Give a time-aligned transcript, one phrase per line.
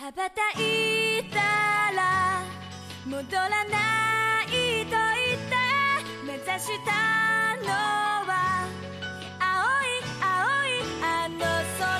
[0.00, 1.38] 羽ばたいた
[1.96, 2.42] ら
[3.06, 5.56] 戻らないと言って
[6.22, 7.72] 目指したの
[8.26, 8.68] は
[9.40, 11.38] 青い青いあの
[11.78, 11.96] 空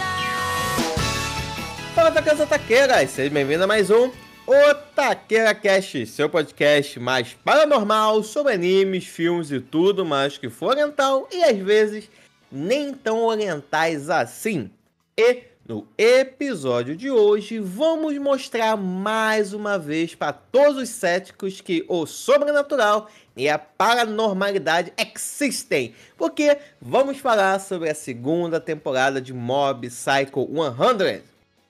[1.94, 3.10] Fala, taqueiras taqueiras!
[3.10, 4.10] Seja bem-vindo a mais um
[4.46, 11.26] Otaqueira Cast, seu podcast mais paranormal sobre animes, filmes e tudo mais que for oriental
[11.32, 12.10] e às vezes
[12.52, 14.70] nem tão orientais assim.
[15.16, 21.85] E no episódio de hoje vamos mostrar mais uma vez para todos os céticos que
[21.87, 23.07] o sobrenatural
[23.37, 31.21] e a paranormalidade existem, porque vamos falar sobre a segunda temporada de Mob Psycho 100.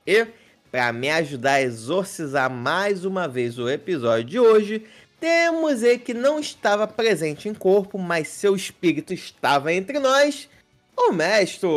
[0.08, 0.28] E
[0.72, 4.84] para me ajudar a exorcizar mais uma vez o episódio de hoje,
[5.20, 10.50] temos ele que não estava presente em corpo, mas seu espírito estava entre nós,
[10.98, 11.70] o mestre.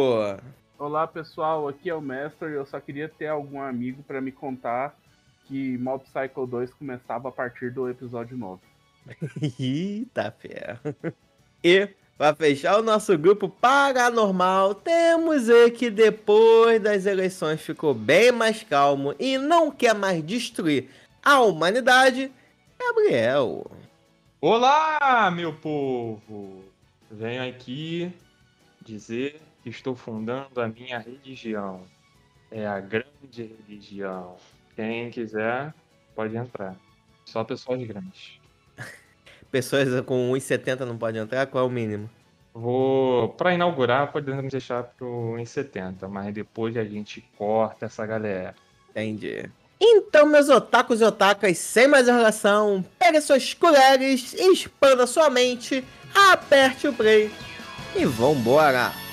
[0.76, 4.32] Olá pessoal, aqui é o Mestre e eu só queria ter algum amigo para me
[4.32, 4.96] contar
[5.46, 8.60] que Mob Psycho 2 começava a partir do episódio 9.
[9.58, 10.94] Eita ferro.
[11.66, 18.30] E para fechar o nosso grupo paranormal, temos ele que depois das eleições ficou bem
[18.30, 20.90] mais calmo e não quer mais destruir
[21.22, 22.30] a humanidade,
[22.78, 23.64] Gabriel.
[24.42, 26.62] Olá, meu povo!
[27.10, 28.12] Venho aqui
[28.82, 31.82] dizer estou fundando a minha religião.
[32.50, 34.36] É a grande religião.
[34.76, 35.74] Quem quiser,
[36.14, 36.76] pode entrar.
[37.24, 38.38] Só pessoas grandes.
[39.50, 41.46] Pessoas com 1,70 não podem entrar?
[41.46, 42.10] Qual é o mínimo?
[42.52, 48.54] Vou, para inaugurar, podemos deixar pro em 70, mas depois a gente corta essa galera.
[48.90, 49.50] Entendi.
[49.80, 56.86] Então, meus otakus e otakas, sem mais enrolação, pegue suas colheres, expanda sua mente, aperte
[56.86, 57.30] o play
[57.96, 59.03] e vambora!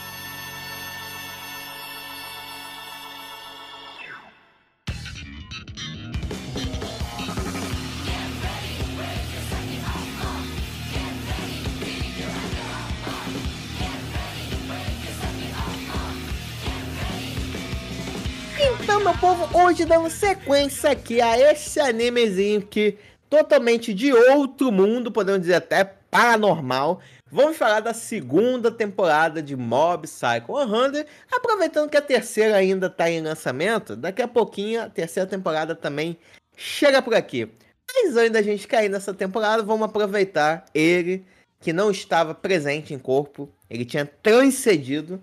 [19.03, 25.41] Meu povo, hoje dando sequência aqui a esse animezinho que totalmente de outro mundo, podemos
[25.41, 27.01] dizer até paranormal.
[27.31, 30.53] Vamos falar da segunda temporada de Mob Psycho
[30.94, 35.73] 100, aproveitando que a terceira ainda está em lançamento, daqui a pouquinho a terceira temporada
[35.73, 36.16] também
[36.56, 37.50] chega por aqui.
[37.91, 41.25] Mas antes da gente cair nessa temporada, vamos aproveitar ele,
[41.59, 45.19] que não estava presente em corpo, ele tinha transcedido,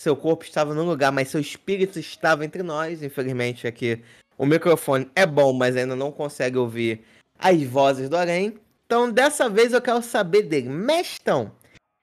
[0.00, 3.02] seu corpo estava no lugar, mas seu espírito estava entre nós.
[3.02, 4.02] Infelizmente, aqui
[4.36, 7.04] o microfone é bom, mas ainda não consegue ouvir
[7.38, 8.58] as vozes do além.
[8.86, 10.68] Então, dessa vez eu quero saber dele.
[10.68, 11.52] Mestão,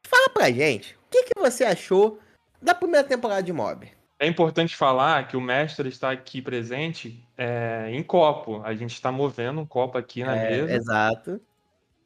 [0.05, 2.19] fala pra gente, o que, que você achou
[2.61, 3.89] da primeira temporada de Mob?
[4.19, 8.61] É importante falar que o mestre está aqui presente é, em copo.
[8.63, 11.41] A gente está movendo um copo aqui na É, mesa exato.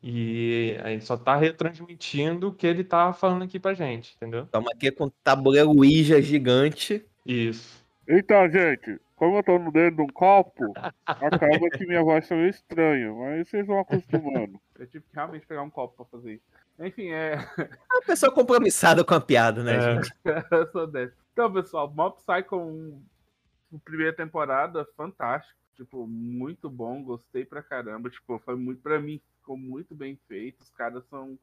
[0.01, 4.43] E a gente só está retransmitindo o que ele tá falando aqui pra gente, entendeu?
[4.43, 7.05] Estamos aqui com um tabuleiro Ouija gigante.
[7.25, 7.83] Isso.
[8.07, 10.73] Então, gente, como eu tô no dentro de um copo,
[11.05, 14.59] acaba que minha voz tá meio estranha, mas vocês vão acostumando.
[14.79, 16.43] Eu tive que realmente pegar um copo pra fazer isso.
[16.79, 17.33] Enfim, é.
[17.57, 19.81] É uma pessoa compromissada com a piada, né, É.
[19.95, 20.13] gente?
[20.49, 21.13] eu sou desse.
[21.33, 23.01] Então, pessoal, Mob Psycho 1,
[23.83, 25.53] primeira temporada, fantástico.
[25.75, 28.09] Tipo, muito bom, gostei pra caramba.
[28.09, 30.61] Tipo, foi muito, pra mim, ficou muito bem feito.
[30.61, 31.37] Os caras são,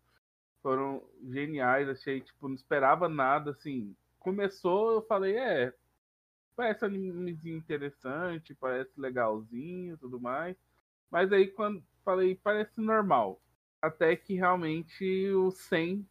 [0.62, 3.96] foram geniais, achei, tipo, não esperava nada, assim.
[4.20, 5.74] Começou, eu falei, é,
[6.54, 10.56] parece animezinho interessante, parece legalzinho tudo mais.
[11.10, 13.40] Mas aí, quando falei, parece normal.
[13.82, 16.06] Até que realmente o 100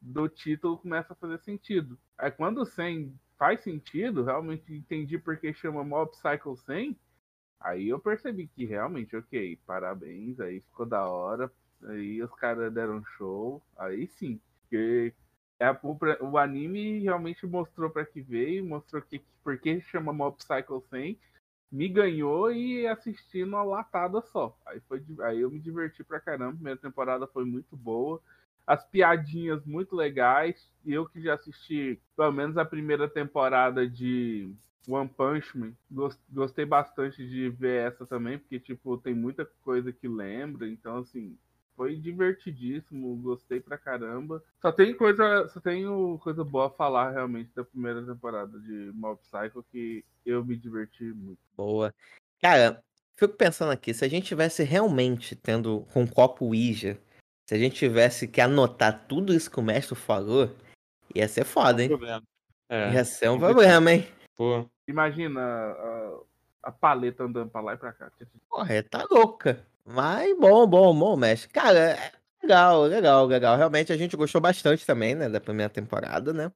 [0.00, 1.98] do título começa a fazer sentido.
[2.16, 6.96] Aí quando o 100 faz sentido, realmente entendi porque chama Mob Psycho 100,
[7.60, 11.50] aí eu percebi que realmente, ok, parabéns, aí ficou da hora,
[11.84, 14.40] aí os caras deram show, aí sim.
[14.62, 15.14] Porque
[15.58, 15.98] é a- o,
[16.32, 21.18] o anime realmente mostrou pra que veio, mostrou que, porque chama Mob Psycho 100,
[21.70, 24.56] me ganhou e assisti numa latada só.
[24.66, 28.20] Aí, foi, aí eu me diverti pra caramba, a primeira temporada foi muito boa
[28.66, 30.70] as piadinhas muito legais.
[30.84, 34.50] Eu que já assisti pelo menos a primeira temporada de
[34.86, 39.92] One Punch Man, gos- gostei bastante de ver essa também, porque tipo, tem muita coisa
[39.92, 41.36] que lembra, então assim,
[41.76, 44.42] foi divertidíssimo, gostei pra caramba.
[44.60, 49.20] Só tem coisa, só tenho coisa boa a falar realmente da primeira temporada de Mob
[49.22, 51.38] Psycho que eu me diverti muito.
[51.56, 51.94] Boa.
[52.40, 52.82] Cara,
[53.16, 56.98] fico pensando aqui, se a gente tivesse realmente tendo com um copo Ouija,
[57.48, 60.54] se a gente tivesse que anotar tudo isso que o mestre falou,
[61.14, 61.88] ia ser foda, hein?
[61.88, 62.22] Problema.
[62.68, 64.06] É, Ia ser um problema, hein?
[64.38, 66.18] Pô, Imagina a,
[66.62, 68.10] a paleta andando pra lá e pra cá.
[68.48, 69.62] Porra, é, tá louca.
[69.84, 71.50] Mas bom, bom, bom, mestre.
[71.50, 72.12] Cara, é
[72.42, 73.56] legal, legal, legal.
[73.56, 76.50] Realmente a gente gostou bastante também, né, da primeira temporada, né?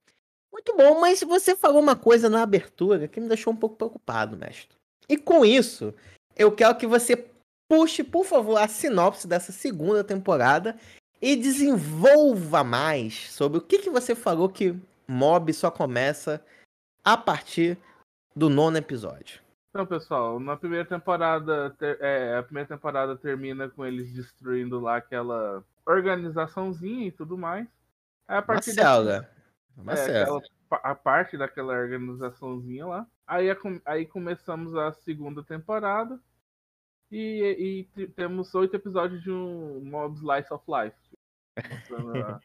[0.51, 4.37] Muito bom, mas você falou uma coisa na abertura que me deixou um pouco preocupado,
[4.37, 4.77] mestre.
[5.09, 5.93] E com isso,
[6.35, 7.27] eu quero que você
[7.69, 10.77] puxe, por favor, a sinopse dessa segunda temporada
[11.21, 14.75] e desenvolva mais sobre o que, que você falou que
[15.07, 16.43] Mob só começa
[17.05, 17.79] a partir
[18.35, 19.41] do nono episódio.
[19.71, 24.97] Então, pessoal, na primeira temporada, ter, é, a primeira temporada termina com eles destruindo lá
[24.97, 27.67] aquela organizaçãozinha e tudo mais.
[28.29, 29.23] Aí, a partir Marcela.
[29.77, 33.07] Daqui, é, aquela, a parte daquela organizaçãozinha lá.
[33.27, 33.47] Aí,
[33.87, 36.21] aí começamos a segunda temporada.
[37.11, 40.97] E, e temos oito episódios de um Mob Slice of Life.
[41.71, 42.41] Mostrando a,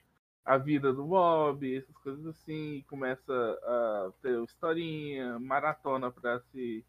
[0.53, 2.83] a, vida do Mob, essas coisas assim.
[2.88, 3.33] Começa
[3.63, 6.85] a ter historinha, maratona pra se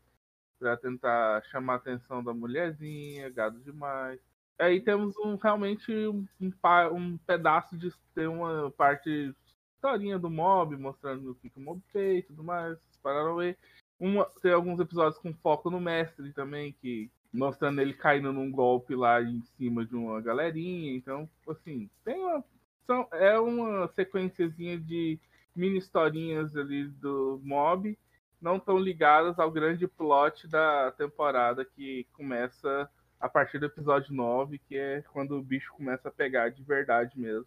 [0.59, 4.21] para tentar chamar a atenção da mulherzinha, gado demais.
[4.59, 6.53] Aí temos um realmente um, um,
[6.93, 9.33] um pedaço de ter uma parte
[9.73, 13.57] historinha do mob, mostrando o que, que o mob fez tudo mais, Paranauê.
[14.01, 18.95] Uma, tem alguns episódios com foco no mestre também, que mostrando ele caindo num golpe
[18.95, 20.93] lá em cima de uma galerinha.
[20.93, 22.45] Então, assim, tem uma.
[22.89, 25.21] São, é uma sequenciazinha de
[25.55, 27.99] mini historinhas ali do mob
[28.41, 32.89] não estão ligadas ao grande plot da temporada que começa
[33.21, 37.19] a partir do episódio 9, que é quando o bicho começa a pegar de verdade
[37.19, 37.47] mesmo.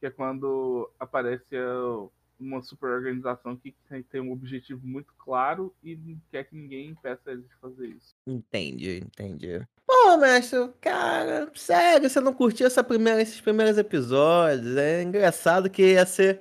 [0.00, 1.54] Que é quando aparece
[2.44, 3.74] uma super organização que
[4.10, 8.14] tem um objetivo muito claro e não quer que ninguém impeça eles de fazer isso.
[8.26, 9.66] Entendi, entendi.
[9.86, 14.76] Pô, mestre, cara, sério, você não curtiu essa primeira, esses primeiros episódios?
[14.76, 16.40] É engraçado que ia ser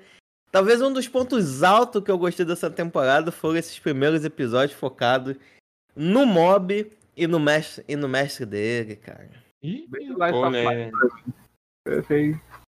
[0.53, 5.35] Talvez um dos pontos altos que eu gostei dessa temporada foram esses primeiros episódios focados
[5.95, 9.31] no mob e no mestre, e no mestre dele, cara.
[9.63, 9.89] Ih,
[10.29, 10.91] Pô, né?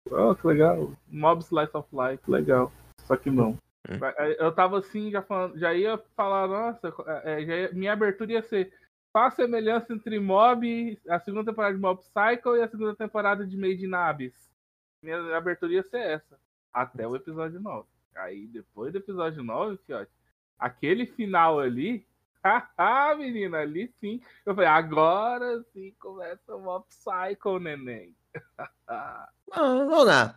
[0.09, 0.93] Oh, que legal.
[1.07, 2.71] Mob Slice of Life, legal.
[3.05, 3.51] Só que não.
[3.89, 3.99] Hum.
[4.39, 6.93] Eu tava assim, já falando, já ia falar, nossa,
[7.23, 8.73] é, é, ia, minha abertura ia ser
[9.11, 13.45] qual a semelhança entre Mob, a segunda temporada de Mob Cycle e a segunda temporada
[13.45, 14.51] de Made in Abyss.
[15.01, 16.37] Minha abertura ia ser essa
[16.73, 17.87] até o episódio 9.
[18.15, 20.11] Aí depois do episódio 9, fiote,
[20.57, 22.05] aquele final ali,
[22.43, 24.21] haha, menina, ali sim.
[24.45, 28.15] Eu falei, agora sim começa o Mob Psycho, neném.
[29.55, 30.35] vamos lá.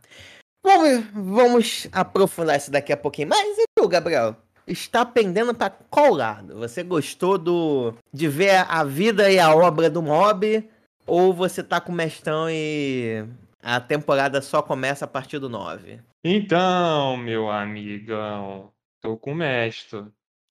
[0.68, 3.28] Vamos, vamos aprofundar isso daqui a pouquinho.
[3.28, 4.36] Mas e tu, Gabriel?
[4.66, 6.58] Está pendendo para qual lado?
[6.58, 10.68] Você gostou do de ver a vida e a obra do Mob?
[11.06, 13.24] Ou você tá com o mestrão e
[13.62, 16.00] a temporada só começa a partir do 9?
[16.22, 20.04] Então, meu amigão, tô com mestre.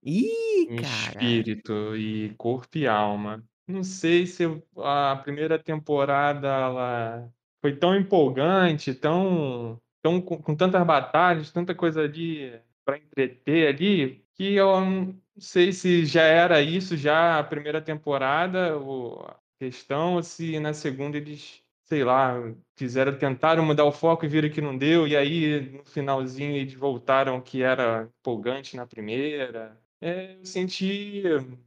[0.03, 1.11] Ih, Em cara.
[1.11, 3.43] espírito e corpo e alma.
[3.67, 4.45] Não sei se
[4.77, 7.29] a primeira temporada ela
[7.61, 14.25] foi tão empolgante, tão, tão com, com tantas batalhas, tanta coisa ali para entreter ali,
[14.33, 20.15] que eu não sei se já era isso já a primeira temporada, ou a questão,
[20.15, 22.33] ou se na segunda eles sei lá,
[22.75, 26.73] fizeram, tentaram mudar o foco e viram que não deu, e aí no finalzinho eles
[26.73, 29.79] voltaram que era empolgante na primeira.
[30.01, 31.23] É, eu senti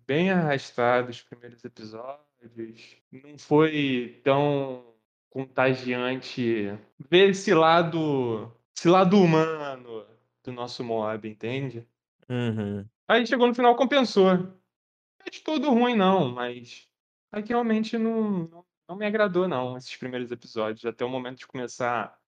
[0.07, 2.97] bem arrastado os primeiros episódios.
[3.11, 4.90] Não foi tão
[5.31, 10.05] contagiante ver esse lado, esse lado humano
[10.45, 11.87] do nosso mob, entende?
[12.29, 12.85] Uhum.
[13.09, 14.35] Aí chegou no final, compensou.
[14.35, 16.89] Não é de todo ruim, não, mas
[17.33, 21.47] aqui realmente não, não não me agradou, não, esses primeiros episódios, até o momento de
[21.47, 22.19] começar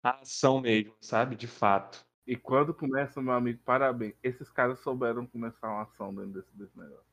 [0.00, 1.34] a ação mesmo, sabe?
[1.34, 2.06] De fato.
[2.24, 4.14] E quando começa, meu amigo, parabéns.
[4.22, 7.04] Esses caras souberam começar uma ação dentro desse, desse negócio.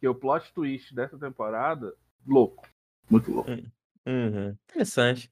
[0.00, 1.94] Que o plot twist dessa temporada,
[2.26, 2.66] louco.
[3.08, 3.48] Muito louco.
[3.48, 3.64] Hum,
[4.08, 4.56] uhum.
[4.70, 5.30] Interessante.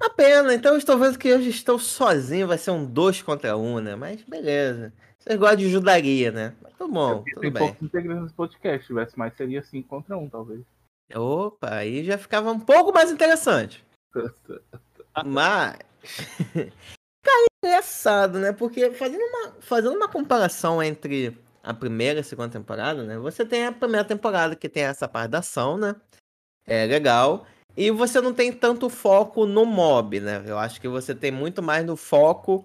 [0.00, 3.78] Uma pena, então estou vendo que hoje estou sozinho, vai ser um dois contra um,
[3.80, 3.94] né?
[3.94, 4.92] Mas beleza.
[5.18, 6.54] Vocês gostam de judaria, né?
[6.62, 7.62] Mas tudo bom, tudo tem bem.
[7.62, 10.60] poucos integrantes nesse podcast, se tivesse mais seria 5 contra 1, um, talvez.
[11.14, 13.84] Opa, aí já ficava um pouco mais interessante.
[15.24, 15.78] Mas.
[17.24, 18.52] Cara, engraçado, né?
[18.52, 23.16] Porque fazendo uma, fazendo uma comparação entre a primeira e a segunda temporada, né?
[23.18, 25.96] Você tem a primeira temporada que tem essa parte da ação, né?
[26.66, 27.46] É legal.
[27.76, 30.42] E você não tem tanto foco no mob, né?
[30.46, 32.64] Eu acho que você tem muito mais no foco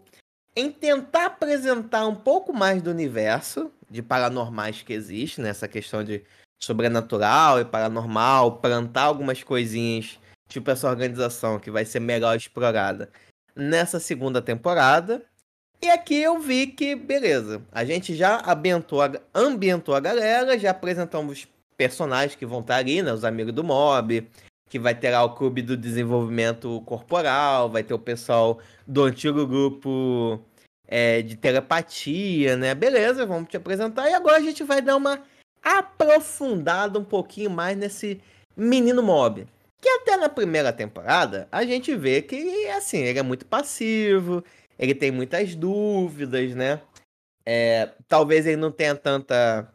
[0.56, 5.72] em tentar apresentar um pouco mais do universo de paranormais que existe, nessa né?
[5.72, 6.24] questão de
[6.62, 13.10] sobrenatural e paranormal, plantar algumas coisinhas, tipo essa organização que vai ser melhor explorada
[13.56, 15.24] nessa segunda temporada.
[15.82, 20.72] E aqui eu vi que, beleza, a gente já ambientou a, ambientou a galera, já
[20.72, 21.48] apresentamos
[21.78, 23.14] personagens que vão estar ali, né?
[23.14, 24.28] Os amigos do Mob,
[24.70, 29.46] que vai ter lá o clube do desenvolvimento corporal, vai ter o pessoal do antigo
[29.48, 30.40] grupo
[30.88, 32.76] é, de telepatia, né?
[32.76, 34.10] Beleza, vamos te apresentar.
[34.10, 35.24] E agora a gente vai dar uma
[35.64, 38.22] aprofundada um pouquinho mais nesse
[38.56, 39.48] menino Mob.
[39.82, 44.44] Que até na primeira temporada a gente vê que, assim, ele é muito passivo,
[44.78, 46.80] ele tem muitas dúvidas, né?
[47.44, 49.68] É, talvez ele não tenha tanta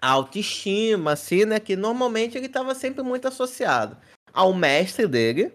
[0.00, 1.60] autoestima, assim, né?
[1.60, 3.98] Que normalmente ele estava sempre muito associado
[4.34, 5.52] ao mestre dele,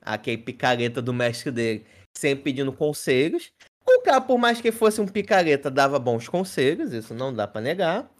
[0.00, 3.50] aquele picareta do mestre dele, sempre pedindo conselhos.
[3.86, 7.62] O cara, por mais que fosse um picareta, dava bons conselhos, isso não dá para
[7.62, 8.10] negar.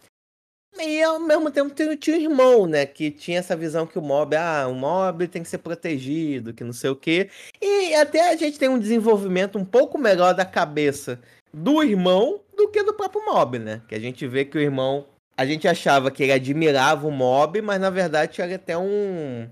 [0.77, 2.85] E ao mesmo tempo tinha, tinha o irmão, né?
[2.85, 6.63] Que tinha essa visão que o mob, ah, o mob tem que ser protegido, que
[6.63, 7.29] não sei o quê.
[7.61, 11.19] E até a gente tem um desenvolvimento um pouco melhor da cabeça
[11.53, 13.81] do irmão do que do próprio mob, né?
[13.87, 15.05] Que a gente vê que o irmão.
[15.35, 19.49] A gente achava que ele admirava o mob, mas na verdade tinha até um.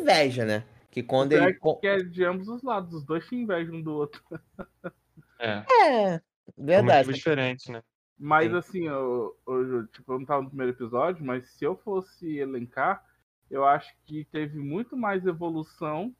[0.00, 0.64] Inveja, né?
[0.90, 1.58] Que quando ele.
[1.80, 4.22] Que é de ambos os lados, os dois tinham inveja um do outro.
[5.40, 5.64] É.
[5.70, 6.20] É,
[6.56, 7.12] verdade.
[7.12, 7.82] diferente, né?
[8.18, 8.56] Mas Sim.
[8.56, 13.04] assim, eu, eu, tipo, eu não tava no primeiro episódio, mas se eu fosse elencar,
[13.48, 16.12] eu acho que teve muito mais evolução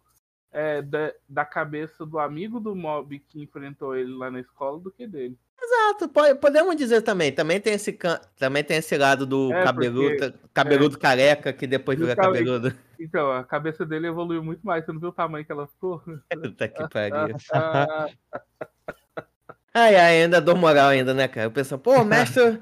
[0.53, 4.93] é, da, da cabeça do amigo do Mob que enfrentou ele lá na escola do
[4.93, 5.37] que dele.
[5.61, 7.33] Exato, po- podemos dizer também.
[7.33, 7.97] Também tem esse,
[8.38, 12.73] também tem esse lado do É, cabeludo, cabeludo careca que depois vira cabeludo.
[13.00, 14.85] Então, a cabeça dele evoluiu muito mais.
[14.85, 16.03] Você não viu o tamanho que ela ficou?
[16.43, 17.37] Puta que pariu.
[19.73, 21.47] Ai, ai, ainda dou moral ainda, né, cara?
[21.47, 22.61] Eu penso, pô, mestre,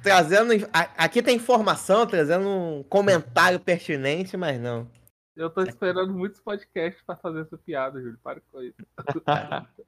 [0.00, 0.52] trazendo.
[0.96, 4.88] Aqui tem informação, trazendo um comentário pertinente, mas não.
[5.34, 8.18] eu tô esperando muitos podcasts pra fazer essa piada, Júlio.
[8.22, 8.76] Para com isso.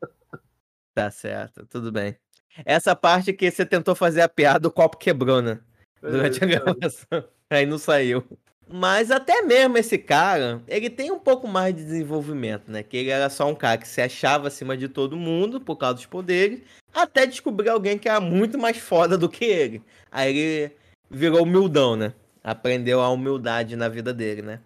[0.93, 2.17] Tá certo, tudo bem.
[2.65, 5.59] Essa parte que você tentou fazer a piada, o copo quebrou, né?
[6.01, 7.25] Durante a É, gravação.
[7.51, 8.25] Aí não saiu.
[8.67, 12.83] Mas até mesmo esse cara, ele tem um pouco mais de desenvolvimento, né?
[12.83, 15.95] Que ele era só um cara que se achava acima de todo mundo por causa
[15.97, 16.61] dos poderes,
[16.93, 19.83] até descobrir alguém que era muito mais foda do que ele.
[20.11, 20.73] Aí ele
[21.11, 22.15] virou humildão, né?
[22.43, 24.61] Aprendeu a humildade na vida dele, né?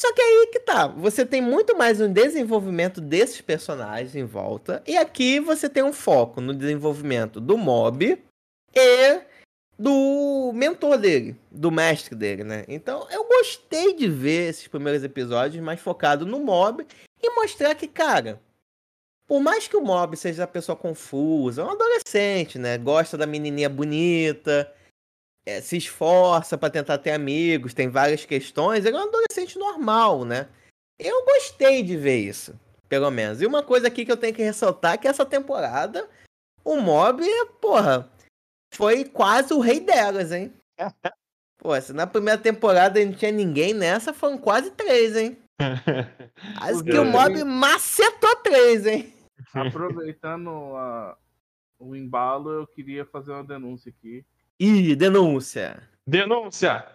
[0.00, 4.82] Só que aí que tá, você tem muito mais um desenvolvimento desses personagens em volta,
[4.86, 8.18] e aqui você tem um foco no desenvolvimento do mob
[8.74, 9.20] e
[9.78, 12.64] do mentor dele, do mestre dele, né?
[12.66, 16.86] Então eu gostei de ver esses primeiros episódios mais focado no mob
[17.22, 18.40] e mostrar que, cara,
[19.28, 22.78] por mais que o mob seja a pessoa confusa, um adolescente, né?
[22.78, 24.72] Gosta da menininha bonita,
[25.46, 30.24] é, se esforça pra tentar ter amigos, tem várias questões, ele é um adolescente normal,
[30.24, 30.48] né?
[30.98, 33.40] Eu gostei de ver isso, pelo menos.
[33.40, 36.08] E uma coisa aqui que eu tenho que ressaltar é que essa temporada
[36.64, 37.24] o mob,
[37.60, 38.10] porra,
[38.74, 40.52] foi quase o rei delas, hein?
[41.58, 45.38] Pô, se na primeira temporada não tinha ninguém nessa, foram quase três, hein?
[46.60, 49.12] Acho que o mob macetou três, hein?
[49.54, 51.16] Aproveitando a-
[51.78, 54.24] o embalo, eu queria fazer uma denúncia aqui.
[54.62, 55.82] Ih, denúncia.
[56.06, 56.86] Denúncia!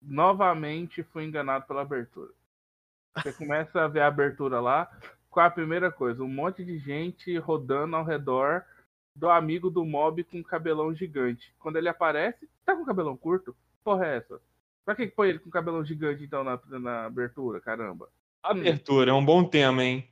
[0.00, 2.32] Novamente fui enganado pela abertura.
[3.14, 4.90] Você começa a ver a abertura lá.
[5.28, 6.22] Qual é a primeira coisa?
[6.22, 8.64] Um monte de gente rodando ao redor
[9.14, 11.54] do amigo do mob com cabelão gigante.
[11.58, 13.54] Quando ele aparece, tá com cabelão curto?
[13.84, 14.40] Porra, é essa?
[14.82, 17.60] Pra que põe ele com cabelão gigante então na, na abertura?
[17.60, 18.08] Caramba.
[18.42, 20.08] Abertura é um bom tema, hein?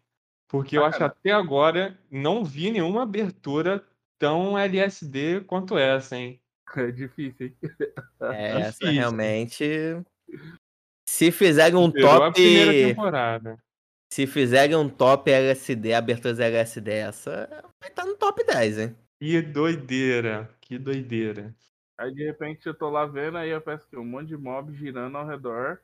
[0.46, 3.82] Porque eu acho que até agora não vi nenhuma abertura
[4.18, 6.41] tão LSD quanto essa, hein?
[6.76, 7.56] É difícil, hein?
[8.20, 8.92] É, essa Difícil.
[8.92, 9.64] realmente.
[11.08, 12.84] Se fizerem um Superou a primeira top.
[12.88, 13.58] temporada.
[14.12, 17.48] Se fizerem um top LSD, aberturas LSD, essa
[17.80, 18.96] vai estar no top 10, hein?
[19.20, 21.54] Que doideira, que doideira.
[21.98, 24.74] Aí de repente eu tô lá vendo, aí eu peço que um monte de mob
[24.74, 25.80] girando ao redor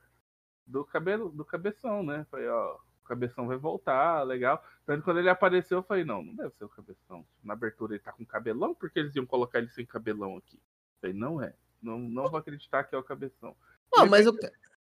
[0.66, 2.26] do cabelo, do cabeção, né?
[2.30, 4.62] Falei, ó, o cabeção vai voltar, legal.
[4.84, 7.24] Tanto que quando ele apareceu, eu falei, não, não deve ser o cabeção.
[7.42, 10.60] Na abertura ele tá com cabelão, porque eles iam colocar ele sem cabelão aqui.
[11.00, 11.54] Falei, não é.
[11.82, 13.56] Não, não vou acreditar que é o cabeção.
[13.90, 14.36] Pô, mas o,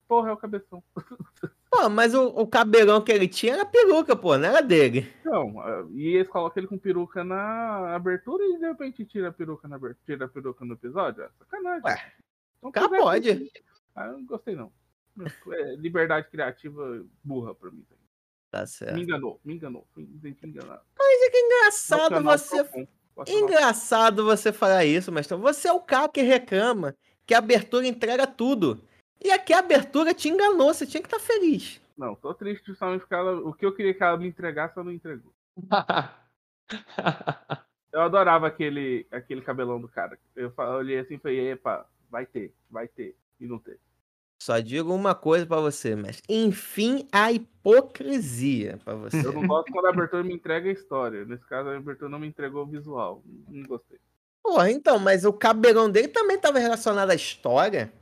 [0.06, 0.82] Porra, é o cabeção.
[1.70, 5.12] pô, mas o, o cabelão que ele tinha era peruca, pô, não era dele.
[5.24, 9.68] Não, e eles colocam ele com peruca na abertura e de repente tira a peruca
[9.68, 11.24] na abertura, tira a peruca no episódio?
[11.24, 11.84] Ah, sacanagem.
[11.84, 12.12] Ué,
[12.58, 13.52] Então, o cara quiser- pode.
[13.94, 14.72] Ah, eu não gostei não.
[15.52, 17.84] É, liberdade criativa burra pra mim.
[18.50, 18.94] Tá certo.
[18.94, 19.86] Me enganou, me enganou.
[19.92, 20.82] Fui me enganar.
[21.34, 22.64] Engraçado Nacional você.
[22.64, 22.88] Procon,
[23.26, 26.94] Engraçado você falar isso, mas você é o cara que reclama
[27.26, 28.80] que a abertura entrega tudo.
[29.22, 31.80] E aqui a abertura te enganou, você tinha que estar feliz.
[31.96, 34.84] Não, tô triste justamente porque ela, o que eu queria que ela me entregasse, ela
[34.84, 35.32] não entregou.
[37.90, 40.18] Eu adorava aquele, aquele cabelão do cara.
[40.36, 43.16] Eu olhei assim e falei, epa, vai ter, vai ter.
[43.40, 43.80] E não teve.
[44.40, 46.22] Só digo uma coisa pra você, mestre.
[46.28, 49.26] Enfim, a hipocrisia pra você.
[49.26, 51.24] Eu não gosto quando a abertura me entrega a história.
[51.24, 53.22] Nesse caso, a abertura não me entregou o visual.
[53.48, 53.98] Não gostei.
[54.42, 57.92] Porra, então, mas o cabelão dele também tava relacionado à história.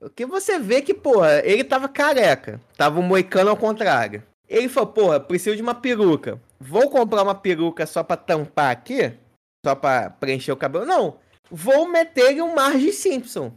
[0.00, 2.60] O que você vê que, porra, ele tava careca.
[2.76, 4.22] Tava um moicano ao contrário.
[4.48, 6.38] Ele falou, porra, preciso de uma peruca.
[6.60, 9.12] Vou comprar uma peruca só pra tampar aqui?
[9.64, 10.84] Só pra preencher o cabelo?
[10.84, 11.18] Não.
[11.48, 13.54] Vou meter ele um Marge Simpson.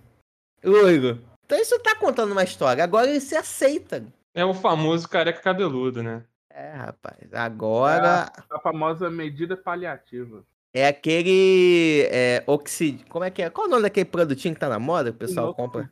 [0.63, 1.19] Loiro.
[1.46, 2.84] Então isso tá contando uma história.
[2.84, 4.04] Agora ele se aceita.
[4.34, 6.24] É o famoso careca cabeludo, né?
[6.50, 7.34] É, rapaz.
[7.34, 10.44] Agora A famosa medida paliativa.
[10.74, 13.06] é aquele é, oxid...
[13.10, 13.50] Como é que é?
[13.50, 15.90] Qual é o nome daquele produtinho que tá na moda que o pessoal compra?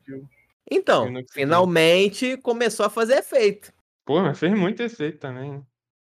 [0.69, 1.33] Então, Inoxidil.
[1.33, 3.71] finalmente começou a fazer efeito.
[4.05, 5.51] Pô, mas fez muito efeito também.
[5.51, 5.63] né?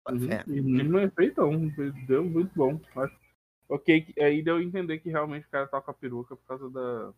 [0.10, 0.32] Uhum.
[0.32, 0.44] É.
[0.48, 1.68] E não é feitão.
[2.08, 2.80] Deu muito bom.
[2.96, 3.15] Acho.
[3.68, 6.70] Ok, aí deu a entender que realmente o cara tá com a peruca por causa
[6.70, 7.12] da.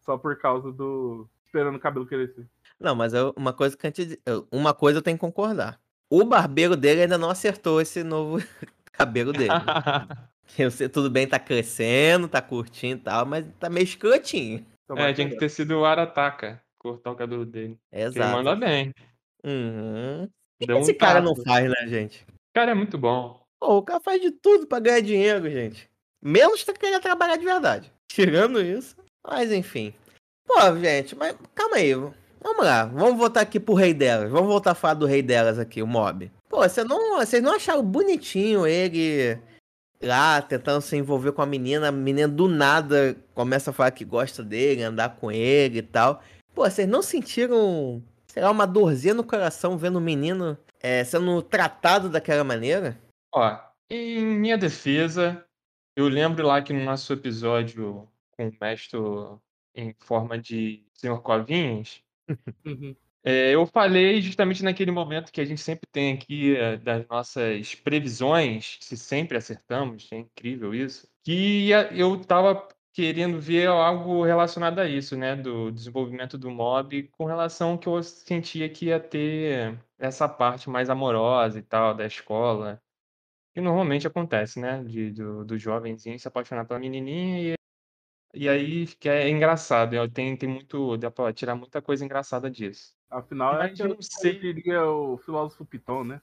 [0.00, 1.28] Só por causa do.
[1.46, 2.46] Esperando o cabelo crescer.
[2.78, 5.80] Não, mas eu- uma coisa que antes, eu- uma coisa eu tenho que concordar.
[6.08, 8.38] O barbeiro dele ainda não acertou esse novo
[8.92, 9.50] cabelo dele.
[10.58, 14.66] Eu sei, tudo bem, tá crescendo, tá curtindo e tal, mas tá meio escrotinho.
[14.96, 16.60] É, tinha que ter sido o Arataka.
[16.76, 17.78] Cortar o cabelo dele.
[17.92, 18.32] Ele Exato.
[18.36, 18.92] manda bem.
[19.44, 20.24] Uhum.
[20.24, 22.24] O que um esse cara não faz, né, gente?
[22.24, 23.40] O cara é muito bom.
[23.60, 25.88] Pô, o cara faz de tudo pra ganhar dinheiro, gente.
[26.20, 27.92] Menos tá querendo trabalhar de verdade.
[28.10, 28.96] Tirando isso.
[29.26, 29.94] Mas enfim.
[30.46, 31.94] Pô, gente, mas calma aí.
[31.94, 32.86] Vamos lá.
[32.86, 34.30] Vamos voltar aqui pro rei delas.
[34.30, 36.30] Vamos voltar a falar do rei delas aqui, o mob.
[36.48, 39.38] Pô, você não, vocês não acharam bonitinho ele
[40.02, 41.88] lá tentando se envolver com a menina?
[41.88, 46.22] A menina do nada começa a falar que gosta dele, andar com ele e tal.
[46.54, 51.40] Pô, vocês não sentiram, sei lá, uma dorzinha no coração vendo o menino é, sendo
[51.42, 52.98] tratado daquela maneira?
[53.32, 53.56] Ó,
[53.88, 55.44] em minha defesa,
[55.96, 58.08] eu lembro lá que no nosso episódio
[58.48, 58.98] com o mestre
[59.74, 62.02] em forma de Senhor Covinhas,
[62.64, 62.94] Uhum.
[63.24, 67.74] é, eu falei justamente naquele momento que a gente sempre tem aqui é, das nossas
[67.74, 74.88] previsões, se sempre acertamos, é incrível isso, que eu tava querendo ver algo relacionado a
[74.88, 79.78] isso, né, do desenvolvimento do mob com relação ao que eu sentia que ia ter
[79.98, 82.82] essa parte mais amorosa e tal da escola,
[83.54, 87.54] que normalmente acontece, né, de, do, do jovenzinho se apaixonar pela menininha e,
[88.34, 92.50] e aí que é engraçado, eu- tem, tem muito, dá pra tirar muita coisa engraçada
[92.50, 92.94] disso.
[93.10, 94.38] Afinal, é Mas que eu eu não sei.
[94.38, 96.20] diria o filósofo Piton, né?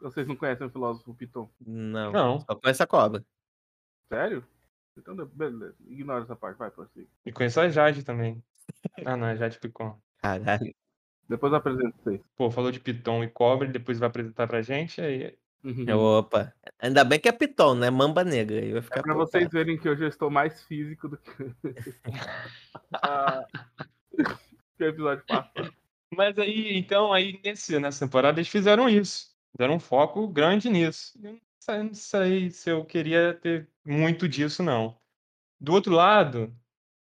[0.00, 1.48] Vocês não conhecem o filósofo Piton?
[1.64, 2.10] Não.
[2.12, 3.24] Não, Só com essa cobra.
[4.12, 4.44] Sério?
[4.98, 5.76] Então, beleza.
[5.86, 6.58] Ignora essa parte.
[6.58, 7.06] Vai, prossiga.
[7.24, 8.42] e conheço a Jade também.
[9.04, 9.98] Ah, não, a Jade Picon.
[10.18, 10.74] Caralho.
[11.28, 12.20] Depois eu apresento vocês.
[12.36, 16.18] Pô, falou de Piton e Cobra, e depois vai apresentar pra gente, aí Uhum.
[16.18, 16.52] Opa.
[16.80, 17.90] Ainda bem que é Piton, né?
[17.90, 18.58] Mamba negra.
[18.58, 21.16] Aí vai ficar É pra por vocês verem que hoje eu estou mais físico do
[21.16, 21.30] que,
[22.92, 23.46] Ah,
[24.76, 25.72] que o episódio passado.
[26.14, 29.30] Mas aí, então, aí nesse, nessa temporada eles fizeram isso.
[29.56, 31.18] Deram um foco grande nisso.
[31.22, 34.96] Eu não sei, não sei se eu queria ter muito disso, não.
[35.60, 36.54] Do outro lado,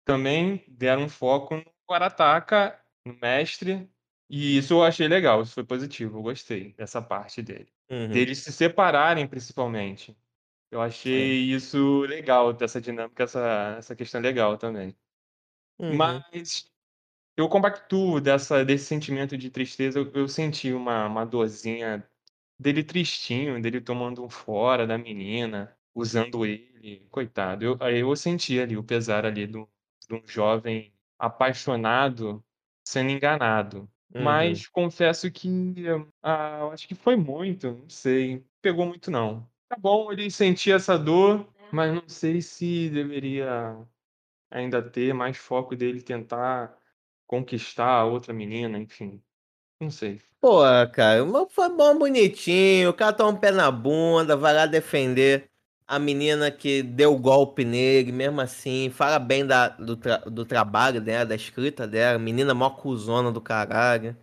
[0.05, 3.89] também deram um foco no Arataka, no mestre.
[4.29, 7.69] E isso eu achei legal, isso foi positivo, eu gostei dessa parte dele.
[7.93, 8.09] Uhum.
[8.09, 10.17] Deles se separarem, principalmente.
[10.71, 14.97] Eu achei isso legal, dessa dinâmica, essa, essa questão legal também.
[15.79, 15.95] Uhum.
[15.97, 16.73] Mas
[17.37, 19.99] eu compactuo dessa, desse sentimento de tristeza.
[19.99, 22.03] Eu, eu senti uma, uma dorzinha
[22.59, 27.07] dele tristinho, dele tomando um fora da menina, usando ele.
[27.11, 27.63] Coitado.
[27.63, 29.69] Eu, eu senti ali o pesar ali de um
[30.27, 32.43] jovem apaixonado
[32.83, 33.92] sendo enganado.
[34.15, 34.25] Uhum.
[34.25, 35.85] Mas confesso que
[36.23, 38.45] ah, acho que foi muito, não sei.
[38.61, 39.49] Pegou muito, não.
[39.69, 43.77] Tá bom, ele sentia essa dor, mas não sei se deveria
[44.51, 46.77] ainda ter mais foco dele tentar
[47.27, 49.23] conquistar a outra menina, enfim.
[49.81, 50.21] Não sei.
[50.41, 50.61] Pô,
[50.93, 52.91] cara, foi bom, bonitinho.
[52.91, 55.52] O cara toma um pé na bunda, vai lá defender
[55.93, 58.89] a menina que deu o golpe nele, mesmo assim.
[58.89, 62.19] Fala bem da, do, tra- do trabalho dela, da escrita dela.
[62.19, 64.17] Menina mó cuzona do caralho.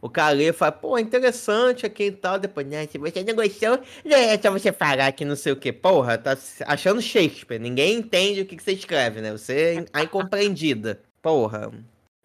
[0.00, 2.38] O cara fala, pô, interessante aqui e tal.
[2.38, 5.72] Depois, né, se você não gostou, é só você falar que não sei o que.
[5.72, 7.58] Porra, tá achando Shakespeare.
[7.58, 9.32] Ninguém entende o que, que você escreve, né?
[9.32, 11.02] Você é a incompreendida.
[11.20, 11.72] Porra,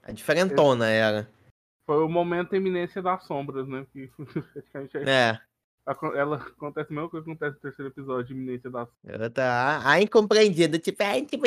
[0.04, 1.28] a diferentona era.
[1.88, 3.84] Foi o momento eminência das sombras, né?
[3.92, 4.12] Que
[5.04, 5.40] é- É.
[6.16, 8.70] ela acontece a mesma coisa que acontece no terceiro episódio de iminência
[9.06, 11.44] Ela tá a incompreendida, tipo, ai, tipo,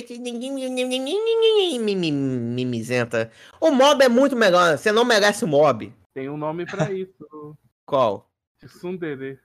[2.54, 3.30] mimizenta.
[3.60, 5.92] O mob é muito melhor, você não merece o mob.
[6.12, 7.56] Tem um nome pra isso.
[7.86, 8.30] Qual?
[8.58, 9.38] Tsundere.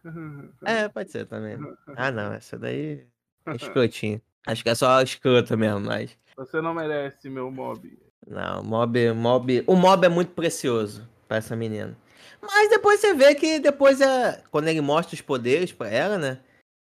[0.65, 1.57] É, pode ser também.
[1.95, 3.05] Ah, não, essa daí
[3.45, 4.21] é escrotinho.
[4.47, 6.17] Acho que é só escrota mesmo, mas.
[6.37, 7.99] Você não merece, meu mob.
[8.25, 11.97] Não, mob, mob, o mob é muito precioso pra essa menina.
[12.41, 14.43] Mas depois você vê que depois é.
[14.51, 16.39] Quando ele mostra os poderes pra ela, né?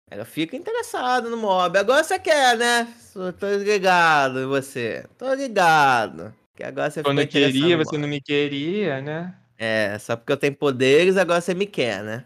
[0.10, 1.78] Ela fica interessada no mob.
[1.78, 2.88] Agora você quer, né?
[3.13, 5.06] Tô ligado em você.
[5.17, 6.34] Tô ligado.
[6.56, 9.36] Que agora você Quando eu queria, você não me queria, né?
[9.58, 12.26] É, só porque eu tenho poderes, agora você me quer, né?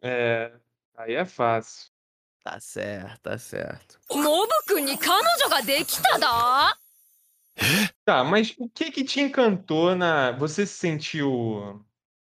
[0.00, 0.50] É,
[0.96, 1.90] aí é fácil.
[2.42, 4.00] Tá certo, tá certo.
[8.04, 10.32] Tá, mas o que que te encantou na...
[10.32, 11.84] Você se sentiu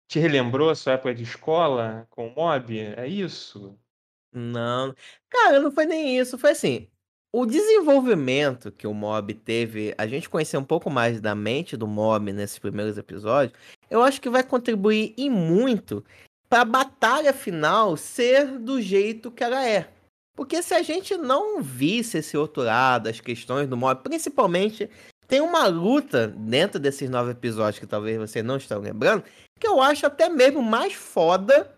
[0.07, 2.79] te relembrou a sua época de escola com o mob?
[2.79, 3.77] É isso?
[4.31, 4.93] Não,
[5.29, 6.37] cara, não foi nem isso.
[6.37, 6.87] Foi assim,
[7.31, 11.85] o desenvolvimento que o Mob teve, a gente conhecer um pouco mais da mente do
[11.85, 13.57] Mob nesses primeiros episódios,
[13.89, 16.03] eu acho que vai contribuir e muito
[16.49, 19.89] para a batalha final ser do jeito que ela é.
[20.35, 24.89] Porque se a gente não visse esse outro lado, as questões do Mob, principalmente
[25.27, 29.23] tem uma luta dentro desses nove episódios que talvez você não estão lembrando,
[29.59, 31.73] que eu acho até mesmo mais foda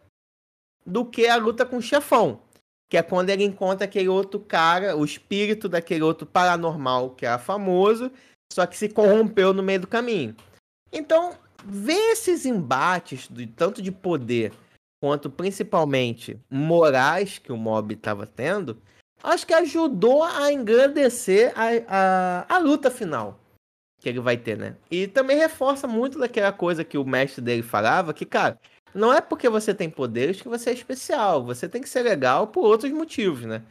[0.85, 2.41] do que a luta com o chefão.
[2.89, 7.37] Que é quando ele encontra aquele outro cara, o espírito daquele outro paranormal que era
[7.37, 8.11] famoso,
[8.51, 10.35] só que se corrompeu no meio do caminho.
[10.91, 14.51] Então, ver esses embates, de, tanto de poder
[15.01, 18.81] quanto principalmente morais que o mob estava tendo,
[19.23, 23.39] acho que ajudou a engrandecer a, a, a luta final
[23.99, 24.75] que ele vai ter, né?
[24.89, 28.57] E também reforça muito daquela coisa que o mestre dele falava, que, cara,
[28.93, 31.43] não é porque você tem poderes que você é especial.
[31.45, 33.61] Você tem que ser legal por outros motivos, né?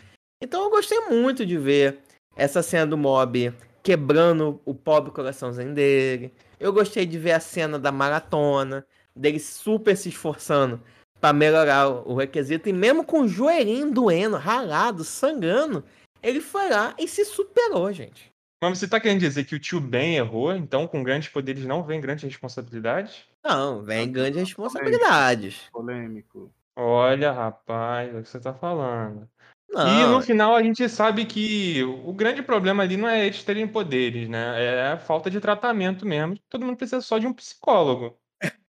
[0.41, 1.99] Então eu gostei muito de ver
[2.37, 6.33] essa cena do mob quebrando o pobre coraçãozinho dele.
[6.61, 10.81] Eu gostei de ver a cena da maratona, dele super se esforçando
[11.21, 12.69] para melhorar o requisito.
[12.69, 15.85] E mesmo com o joelhinho doendo, ralado, sangrando,
[16.23, 18.33] ele foi lá e se superou, gente.
[18.61, 21.85] Mas você tá querendo dizer que o tio Ben errou, então com grandes poderes não
[21.85, 23.25] vem grandes responsabilidades?
[23.45, 25.69] Não, vem grandes responsabilidades.
[25.73, 26.53] Polêmico.
[26.77, 29.29] Olha, rapaz, é o que você tá falando.
[29.71, 33.45] Não, E no final a gente sabe que o grande problema ali não é eles
[33.45, 34.65] terem poderes, né?
[34.65, 36.39] É a falta de tratamento mesmo.
[36.49, 38.19] Todo mundo precisa só de um psicólogo.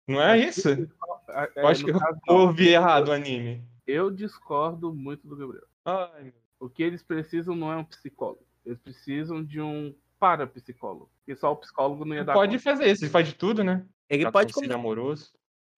[0.07, 0.69] Não é isso?
[0.69, 3.63] É, Eu acho que no eu ouvi errado o anime.
[3.87, 5.65] Eu discordo muito do Gabriel.
[5.85, 8.45] Ai, O que eles precisam não é um psicólogo.
[8.65, 11.09] Eles precisam de um parapsicólogo.
[11.19, 12.63] Porque só o psicólogo não ia dar pode conta.
[12.63, 13.85] fazer isso, ele faz de tudo, né?
[14.09, 15.31] ele Dá pode, come- amoroso.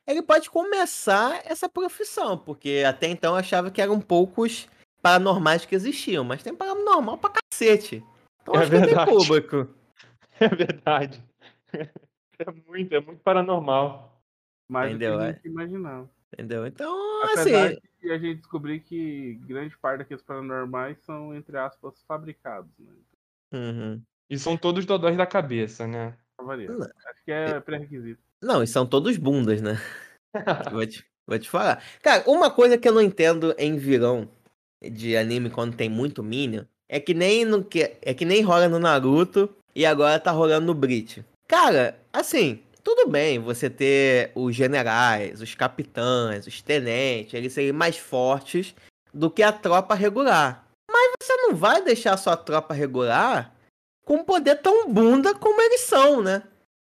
[0.07, 4.67] ele pode começar essa profissão, porque até então eu achava que eram poucos
[5.01, 8.03] paranormais que existiam, mas tem paranormal pra cacete.
[8.41, 9.11] Então É acho que tem verdade.
[9.11, 9.67] público.
[10.39, 11.23] É verdade.
[12.39, 14.19] É muito, é muito paranormal.
[14.67, 15.33] Que Entendeu, a é?
[15.33, 16.09] gente imaginava.
[16.33, 16.65] Entendeu?
[16.65, 22.03] Então, Apesar assim, de a gente descobrir que grande parte daqueles paranormais são, entre aspas,
[22.07, 22.91] fabricados, né?
[23.53, 24.01] uhum.
[24.29, 26.17] E são todos dodóis da cabeça, né?
[26.39, 26.81] Não.
[26.81, 28.19] Acho que é pré-requisito.
[28.41, 29.79] não, e são todos bundas, né?
[30.71, 31.83] Vou te, vou te falar.
[32.01, 34.27] Cara, uma coisa que eu não entendo em vilão
[34.81, 38.67] de anime quando tem muito Minion é que nem no que é que nem rola
[38.67, 41.23] no Naruto e agora tá rolando no Bleach.
[41.47, 47.97] Cara, assim, tudo bem você ter os generais, os capitães, os tenentes, eles serem mais
[47.97, 48.75] fortes
[49.13, 50.65] do que a tropa regular.
[50.91, 53.53] Mas você não vai deixar a sua tropa regular
[54.05, 56.43] com um poder tão bunda como eles são, né?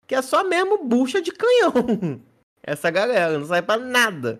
[0.07, 1.73] Que é só mesmo bucha de canhão.
[2.63, 4.39] Essa galera não sai pra nada.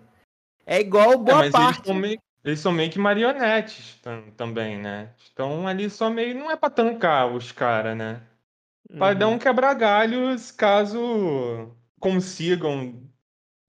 [0.66, 1.92] É igual É, boa eles parte.
[1.92, 5.10] meio, eles são meio que marionetes tam- também, né?
[5.22, 6.34] Estão ali só meio.
[6.34, 8.20] Não é pra tancar os caras, né?
[8.98, 9.34] Pra dar Uhum.
[9.34, 13.10] um quebra-galhos caso consigam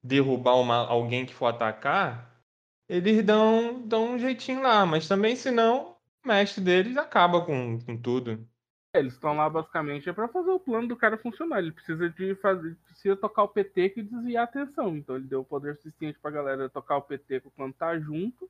[0.03, 2.43] derrubar uma, alguém que for atacar,
[2.89, 4.85] eles dão, dão um jeitinho lá.
[4.85, 8.47] Mas também, senão, o mestre deles acaba com, com tudo.
[8.93, 11.59] É, Eles estão lá basicamente é pra fazer o plano do cara funcionar.
[11.59, 14.95] Ele precisa de fazer, precisa tocar o PT e desviar a atenção.
[14.95, 18.49] Então ele deu o poder suficiente pra galera tocar o PT quando tá junto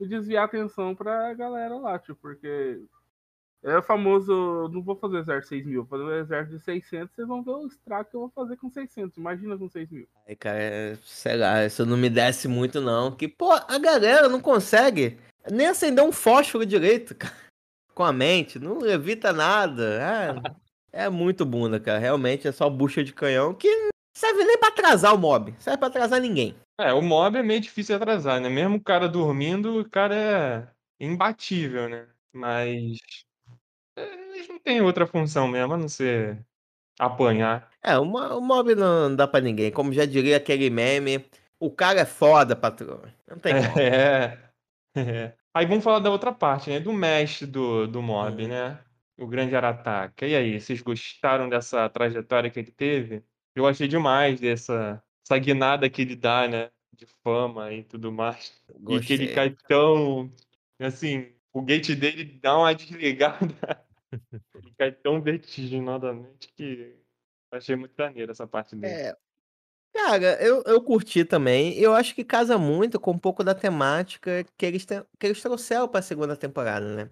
[0.00, 2.82] e desviar a atenção pra galera lá, tipo, porque
[3.62, 6.64] é o famoso, não vou fazer o exército 6 mil, vou fazer o exército de
[6.64, 9.90] 600, vocês vão ver o estrago que eu vou fazer com 600, imagina com 6
[9.90, 10.08] mil.
[10.26, 13.12] Aí, cara, é, sei lá, isso não me desce muito, não.
[13.12, 15.18] Que, pô, a galera não consegue
[15.50, 17.34] nem acender um fósforo direito, cara.
[17.94, 20.42] Com a mente, não evita nada.
[20.92, 21.98] É, é muito bunda, cara.
[21.98, 25.54] Realmente é só bucha de canhão que não serve nem pra atrasar o mob.
[25.58, 26.54] Serve pra atrasar ninguém.
[26.78, 28.48] É, o mob é meio difícil de atrasar, né?
[28.48, 30.14] Mesmo o cara dormindo, o cara
[30.98, 32.06] é imbatível, né?
[32.32, 32.98] Mas
[34.00, 36.44] eles não têm outra função mesmo, a não ser
[36.98, 37.70] apanhar.
[37.82, 39.70] É, o, o mob não dá pra ninguém.
[39.70, 41.24] Como já diria aquele meme,
[41.58, 43.02] o cara é foda, patrão.
[43.28, 43.74] Não tem como.
[43.80, 44.38] É,
[44.96, 45.34] é.
[45.54, 46.80] Aí vamos falar da outra parte, né?
[46.80, 48.48] Do mestre do, do mob, Uhum.
[48.48, 48.78] né?
[49.18, 50.26] o grande Arataka.
[50.26, 53.22] E aí, vocês gostaram dessa trajetória que ele teve?
[53.54, 56.70] Eu achei demais dessa essa guinada que ele dá, né?
[56.96, 58.52] De fama e tudo mais.
[58.88, 59.34] E que ele Gostei.
[59.34, 60.32] cai tão.
[60.80, 63.84] Assim, o gate dele dá uma desligada.
[64.12, 66.96] Ele cai tão vertiginosamente que
[67.52, 68.92] achei muito maneiro essa parte dele.
[68.92, 69.16] É.
[69.92, 71.76] Cara, eu, eu curti também.
[71.78, 75.88] Eu acho que casa muito com um pouco da temática que eles, que eles trouxeram
[75.88, 77.10] pra segunda temporada, né?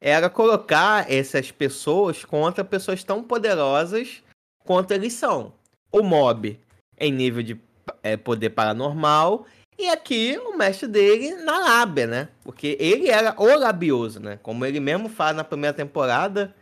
[0.00, 4.22] Era colocar essas pessoas contra pessoas tão poderosas
[4.64, 5.54] quanto eles são.
[5.90, 6.60] O mob
[6.98, 7.60] em nível de
[8.02, 9.46] é, poder paranormal.
[9.78, 12.28] E aqui o mestre dele na lábia, né?
[12.42, 14.38] Porque ele era o labioso, né?
[14.42, 16.54] Como ele mesmo fala na primeira temporada,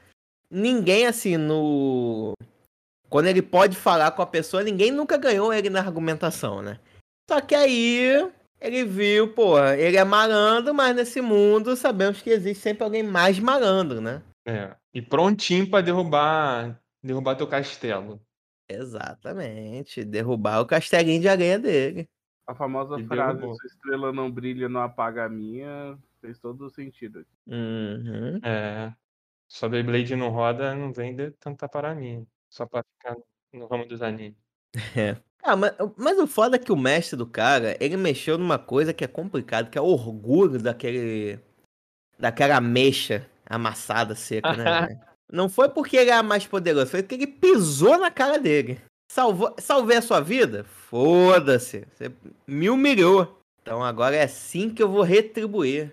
[0.50, 2.33] ninguém assim no.
[3.09, 6.81] Quando ele pode falar com a pessoa, ninguém nunca ganhou ele na argumentação, né?
[7.31, 8.29] Só que aí
[8.61, 13.38] ele viu, pô, ele é malandro, mas nesse mundo sabemos que existe sempre alguém mais
[13.38, 14.22] malandro, né?
[14.46, 14.74] É.
[14.92, 18.20] E prontinho pra derrubar, derrubar teu castelo.
[18.68, 20.05] Exatamente.
[20.05, 22.09] Derrubar o castelinho de areia dele.
[22.46, 23.57] A famosa E frase, derrubou.
[23.57, 27.30] sua estrela não brilha, não apaga a minha, fez todo o sentido aqui.
[27.46, 28.38] Uhum.
[28.42, 28.92] É.
[29.48, 32.26] Só Beyblade não roda, não vende tanta para mim.
[32.50, 33.16] Só pra ficar
[33.52, 34.37] no ramo dos animes.
[35.46, 38.94] Ah, mas, mas o foda é que o mestre do cara, ele mexeu numa coisa
[38.94, 41.38] que é complicado, que é o orgulho daquele.
[42.18, 44.64] daquela mecha amassada seca, né?
[45.30, 48.80] Não foi porque ele era mais poderoso, foi porque ele pisou na cara dele.
[49.14, 50.64] Salvou, salvei a sua vida?
[50.64, 51.87] Foda-se.
[51.92, 52.12] Você
[52.48, 53.38] me humilhou.
[53.62, 55.92] Então agora é assim que eu vou retribuir.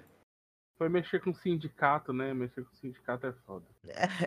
[0.75, 2.33] Foi mexer com o sindicato, né?
[2.33, 3.63] Mexer com o sindicato é foda.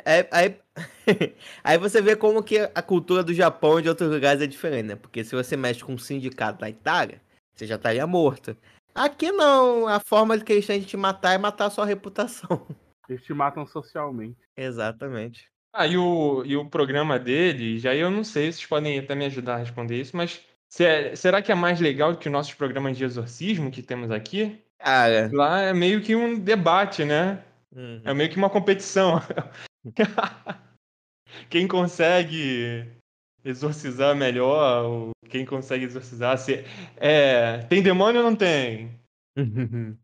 [0.05, 0.61] Aí, aí,
[1.65, 4.87] aí você vê como que a cultura do Japão e de outros lugares é diferente,
[4.87, 4.95] né?
[4.95, 7.21] Porque se você mexe com um sindicato na Itália,
[7.53, 8.57] você já estaria morto.
[8.95, 12.65] Aqui não, a forma que eles têm de te matar é matar a sua reputação.
[13.07, 14.39] Eles te matam socialmente.
[14.57, 15.53] Exatamente.
[15.77, 19.25] Ah, e o, e o programa dele, já eu não sei, vocês podem até me
[19.25, 22.55] ajudar a responder isso, mas se é- será que é mais legal que os nossos
[22.55, 24.57] programas de exorcismo que temos aqui?
[24.79, 25.29] Cara.
[25.33, 27.43] Lá é meio que um debate, né?
[27.75, 28.01] uhum.
[28.05, 29.21] É meio que uma competição.
[31.51, 32.87] Quem consegue
[33.45, 36.39] exorcizar melhor, ou quem consegue exorcizar.
[36.39, 36.65] Se...
[36.97, 37.59] É...
[37.69, 38.99] Tem demônio ou não tem?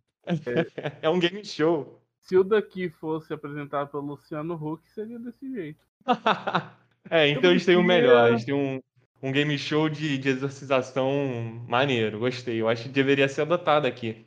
[1.02, 1.99] É um game show.
[2.20, 5.80] Se o daqui fosse apresentado pelo Luciano Huck, seria desse jeito.
[7.10, 8.28] é, então eles têm o melhor.
[8.28, 8.80] Eles têm um,
[9.22, 12.18] um game show de, de exorcização maneiro.
[12.18, 12.60] Gostei.
[12.60, 14.26] Eu acho que deveria ser adotado aqui.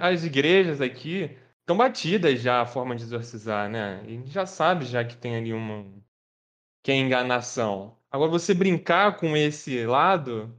[0.00, 4.02] As igrejas aqui estão batidas já a forma de exorcizar, né?
[4.04, 5.84] E a gente já sabe já que tem ali uma.
[6.82, 7.96] que é enganação.
[8.10, 10.52] Agora, você brincar com esse lado,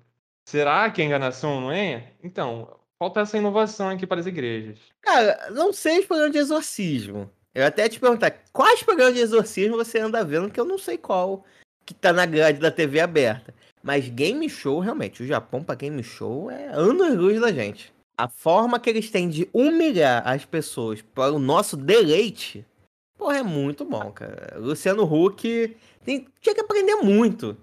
[0.45, 2.13] será que é enganação não é?
[2.23, 4.77] Então, falta essa inovação aqui para as igrejas.
[5.01, 7.27] Cara, não sei os programas de exorcismo.
[7.51, 10.99] Eu até te perguntar, quais programas de exorcismo você anda vendo, que eu não sei
[10.99, 11.43] qual
[11.83, 13.55] que tá na grade da TV aberta.
[13.81, 17.91] Mas game show, realmente, o Japão pra game show é anos luz da gente.
[18.15, 22.63] A forma que eles têm de humilhar as pessoas para o nosso deleite,
[23.17, 24.59] porra, é muito bom, cara.
[24.59, 27.57] Luciano Huck tem- tinha que aprender muito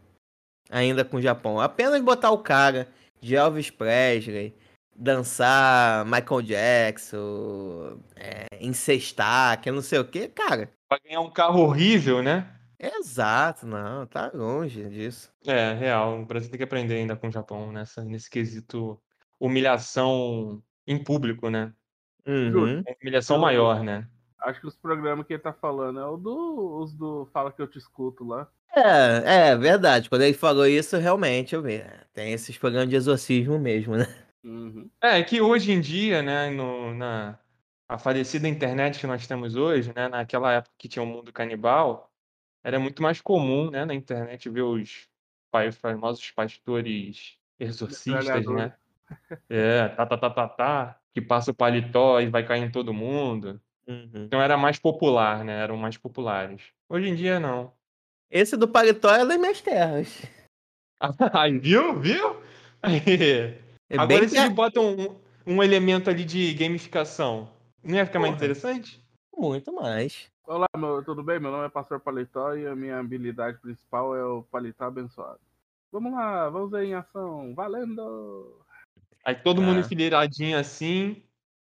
[0.69, 1.61] ainda com o Japão.
[1.61, 2.89] Apenas botar o cara
[3.21, 4.53] de Elvis Presley,
[4.99, 10.71] dançar Michael Jackson, é, incestar, que não sei o que, cara.
[10.89, 12.53] Para ganhar um carro horrível, né?
[12.81, 15.33] Exato, não, tá longe disso.
[15.47, 16.21] É, real.
[16.21, 19.01] O Brasil tem que aprender ainda com o Japão nessa, nesse quesito
[19.41, 21.73] humilhação em público, né?
[22.27, 22.81] Uhum.
[22.81, 24.07] Uma humilhação Eu- maior, né?
[24.41, 27.61] Acho que os programas que ele tá falando é o do, os do Fala Que
[27.61, 28.49] Eu Te Escuto lá.
[28.75, 30.09] É, é verdade.
[30.09, 31.83] Quando ele falou isso, realmente eu vi.
[32.15, 34.07] Tem esses programas de exorcismo mesmo, né?
[34.49, 34.91] Uhum.
[35.03, 37.39] É, que hoje em dia, né, no, na
[37.87, 42.11] a falecida internet que nós temos hoje, né, naquela época que tinha o mundo canibal,
[42.63, 45.09] era muito mais comum, né, na internet ver os,
[45.53, 48.75] os famosos pastores exorcistas, né?
[49.49, 52.93] É, tá, tá, tá, tá, tá, que passa o paletó e vai cair em todo
[52.93, 53.61] mundo.
[53.87, 54.25] Uhum.
[54.27, 55.63] Então era mais popular, né?
[55.63, 56.63] Eram mais populares.
[56.89, 57.73] Hoje em dia, não.
[58.31, 60.23] Esse do paletó é das minhas terras.
[61.33, 61.99] Aí, viu?
[61.99, 62.43] Viu?
[62.83, 63.68] Aí.
[63.91, 64.85] É Agora bem se eles botam
[65.47, 67.49] um, um elemento ali de gamificação,
[67.83, 68.45] não ia ficar mais Porra.
[68.45, 69.03] interessante?
[69.37, 70.29] muito mais.
[70.47, 71.39] Olá, meu, tudo bem?
[71.39, 75.39] Meu nome é Pastor Paletó e a minha habilidade principal é o paletó abençoado.
[75.93, 77.55] Vamos lá, vamos aí em ação.
[77.55, 78.61] Valendo!
[79.25, 79.81] Aí todo mundo Ah.
[79.81, 81.23] enfileiradinho assim.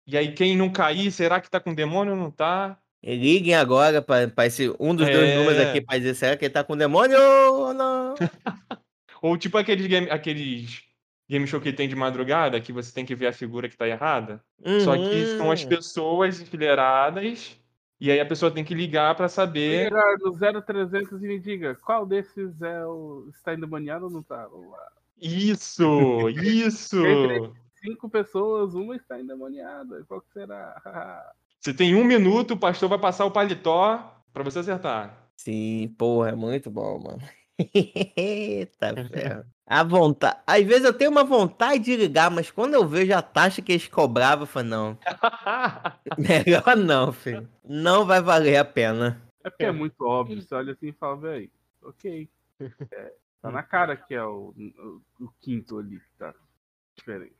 [0.07, 2.79] E aí quem não cair, será que tá com demônio ou não tá?
[3.03, 5.37] E Liguem agora para esse um dos dois É.
[5.37, 8.15] números aqui para dizer será que ele tá com demônio ou não.
[9.21, 10.85] Ou tipo aqueles game, aqueles
[11.29, 13.87] game show que tem de madrugada, que você tem que ver a figura que tá
[13.87, 14.43] errada.
[14.79, 15.69] Só que são as Uhum.
[15.69, 17.59] pessoas enfileiradas
[18.01, 19.85] E aí a pessoa tem que ligar pra saber.
[19.85, 23.29] Liga no 0300 e me diga qual desses é o.
[23.31, 24.49] Está endemoniado ou não tá?
[25.21, 26.29] Isso!
[26.43, 26.97] Isso!
[27.81, 30.05] Cinco pessoas, uma está endemoniada.
[30.07, 30.81] Qual que será?
[31.61, 35.29] Você tem um minuto, o pastor vai passar o paletó pra você acertar.
[35.37, 37.23] Sim, porra, é muito bom, mano.
[38.17, 39.45] Eita, ferro.
[39.69, 40.39] A vontade.
[40.47, 43.73] Às vezes eu tenho uma vontade de ligar, mas quando eu vejo a taxa que
[43.73, 44.99] eles cobravam, eu falo, não.
[46.17, 47.47] Melhor não, filho.
[47.63, 49.21] Não vai valer a pena.
[49.45, 50.41] É porque é muito óbvio.
[50.41, 51.51] Você olha assim e fala, velho,
[51.83, 52.29] ok.
[52.91, 56.35] É, tá na cara que é o, o, o quinto ali que tá
[56.97, 57.37] diferente.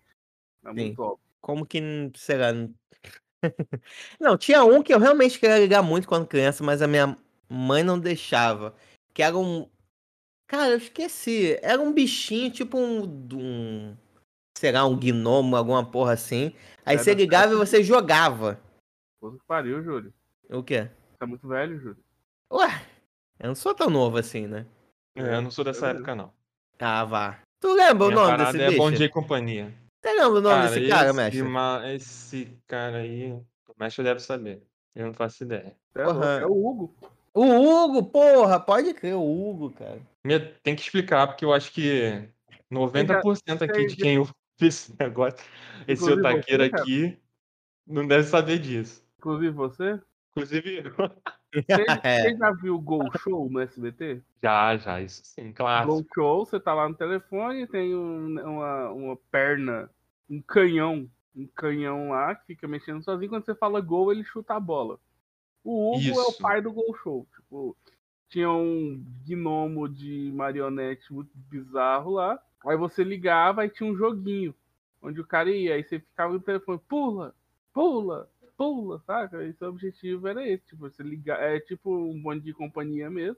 [0.65, 0.75] É Sim.
[0.75, 1.25] muito óbvio.
[1.41, 1.81] Como que,
[2.15, 2.53] será?
[4.21, 7.17] Não, tinha um que eu realmente queria ligar muito quando criança, mas a minha
[7.49, 8.75] mãe não deixava.
[9.15, 9.69] Que era um.
[10.49, 11.59] Cara, eu esqueci.
[11.63, 13.05] Era um bichinho, tipo um.
[13.35, 13.97] um
[14.57, 16.53] sei lá, um gnomo, alguma porra assim.
[16.85, 18.59] Aí Era você ligava e você jogava.
[19.21, 20.13] Puta que pariu, Júlio.
[20.51, 20.89] O quê?
[21.19, 22.03] Tá muito velho, Júlio.
[22.53, 22.87] Ué,
[23.39, 24.67] eu não sou tão novo assim, né?
[25.15, 26.33] É, eu não sou dessa Eu- época, não.
[26.79, 27.41] Ah, vá.
[27.61, 28.79] Tu lembra o Minha nome parada desse é bicho?
[28.79, 29.75] Bom Dia e Companhia.
[30.01, 31.43] Você lembra o nome desse cara, esse, mestre?
[31.43, 33.45] ma- esse cara aí, o
[33.79, 34.63] mestre deve saber.
[34.95, 35.77] Eu não faço ideia.
[35.95, 36.13] É, Porra.
[36.13, 36.95] louco, é o Hugo.
[37.39, 40.01] O Hugo, porra, pode crer, o Hugo, cara.
[40.61, 42.29] Tem que explicar, porque eu acho que
[42.69, 45.39] 90% aqui de quem ouve esse negócio,
[45.87, 47.19] esse Inclusive otaqueiro você, aqui,
[47.87, 49.05] não deve saber disso.
[49.21, 50.01] Inclusive você.
[50.33, 51.15] Inclusive, Você,
[52.03, 52.23] É.
[52.23, 54.21] você já viu o Gol Show no SBT?
[54.43, 55.93] já, já, isso sim, clássico.
[55.95, 59.89] Gol Show, você tá lá no telefone, tem um- uma, uma perna,
[60.29, 63.31] um canhão, um canhão lá que fica mexendo sozinho.
[63.31, 64.99] Quando você fala gol, ele chuta a bola.
[65.71, 66.39] O Hugo é o Isso.
[66.39, 67.27] pai do Gol Show.
[67.37, 67.77] Tipo,
[68.31, 72.43] tinha um gnomo de marionete muito bizarro lá.
[72.65, 74.55] Aí você ligava e tinha um joguinho.
[75.03, 77.35] Onde o cara ia, aí você ficava no telefone, pula,
[77.75, 79.45] pula, pula, saca?
[79.45, 83.37] E seu objetivo era esse, tipo, você ligar, é tipo um bonde de companhia mesmo.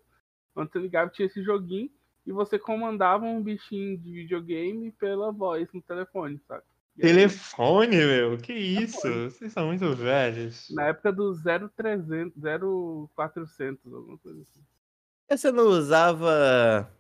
[0.55, 1.91] Onde você ligava tinha esse joguinho
[2.25, 6.65] e você comandava um bichinho de videogame pela voz no telefone, saca?
[7.01, 9.01] Telefone, meu, que isso?
[9.31, 10.69] Vocês são muito velhos.
[10.71, 12.33] na época do 0300,
[13.17, 14.61] 0400, alguma coisa assim.
[15.29, 16.91] Você não usava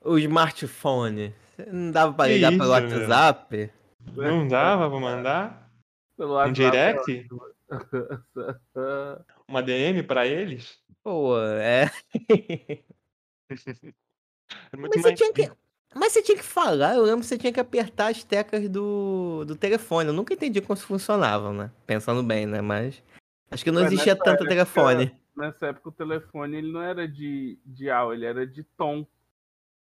[0.00, 1.34] o smartphone?
[1.54, 2.98] Você não dava pra ligar pelo isso, meu?
[3.00, 3.70] WhatsApp?
[4.14, 5.70] Não dava pra mandar?
[6.16, 7.28] Pelo Um WhatsApp, direct?
[7.30, 7.46] é
[9.48, 10.78] Uma DM pra eles?
[11.02, 11.90] Pô, é.
[14.72, 15.52] É muito Mas você mais tinha que.
[15.98, 19.44] Mas você tinha que falar, eu lembro que você tinha que apertar as teclas do,
[19.46, 20.08] do telefone.
[20.10, 21.70] Eu nunca entendi como isso funcionava, né?
[21.86, 22.60] Pensando bem, né?
[22.60, 23.02] Mas.
[23.50, 25.16] Acho que não Mas existia tanto época- telefone.
[25.34, 29.06] Nessa época o telefone ele não era de dial, ele era de tom.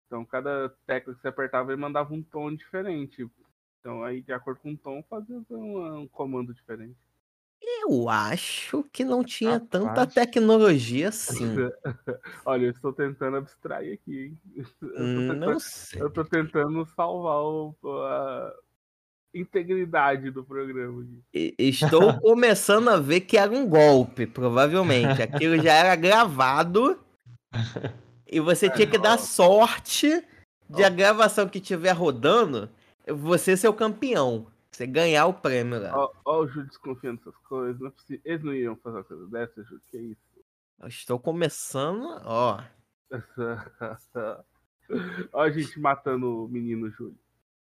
[0.08, 3.30] Então cada tecla que você apertava ele mandava um tom diferente.
[3.80, 6.96] Então aí de acordo com o tom fazia um, um comando diferente.
[7.64, 9.70] Eu acho que não tinha Rapaz.
[9.70, 11.56] tanta tecnologia assim.
[12.46, 14.40] Olha, eu estou tentando abstrair aqui, hein?
[14.82, 16.02] Eu tô tentando- não sei.
[16.02, 18.54] Eu tô tentando salvar o- a
[19.34, 21.02] integridade do programa.
[21.04, 21.20] aqui.
[21.34, 25.22] E- Estou começando a ver que era um golpe, provavelmente.
[25.22, 27.00] Aquilo já era gravado
[28.28, 30.24] e você tinha que dar sorte
[30.70, 32.70] de a gravação que estiver rodando,
[33.08, 34.48] você ser o campeão.
[34.72, 35.98] Você ganhar o prêmio lá.
[35.98, 37.80] Ó, ó o Júlio desconfiando dessas coisas.
[37.80, 38.22] Não é possível.
[38.24, 39.82] Eles não iriam fazer uma coisa dessa, Júlio?
[39.88, 40.22] Que isso?
[40.80, 42.64] Eu Estou começando, ó.
[45.34, 47.20] ó a gente matando o menino Júlio.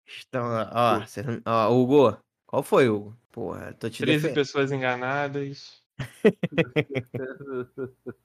[0.07, 2.17] Estão, ó, cê não- ó, Hugo.
[2.47, 3.15] Qual foi, Hugo?
[3.31, 4.35] Porra, tô te 13 defendendo.
[4.35, 5.83] pessoas enganadas.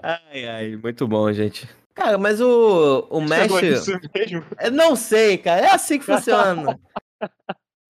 [0.00, 1.68] Ai, ai, muito bom, gente.
[1.92, 4.44] Cara, mas o, o nisso mesmo.
[4.60, 5.66] Eu não sei, cara.
[5.66, 6.78] É assim que funciona.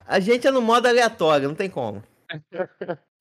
[0.07, 2.03] A gente é no modo aleatório, não tem como.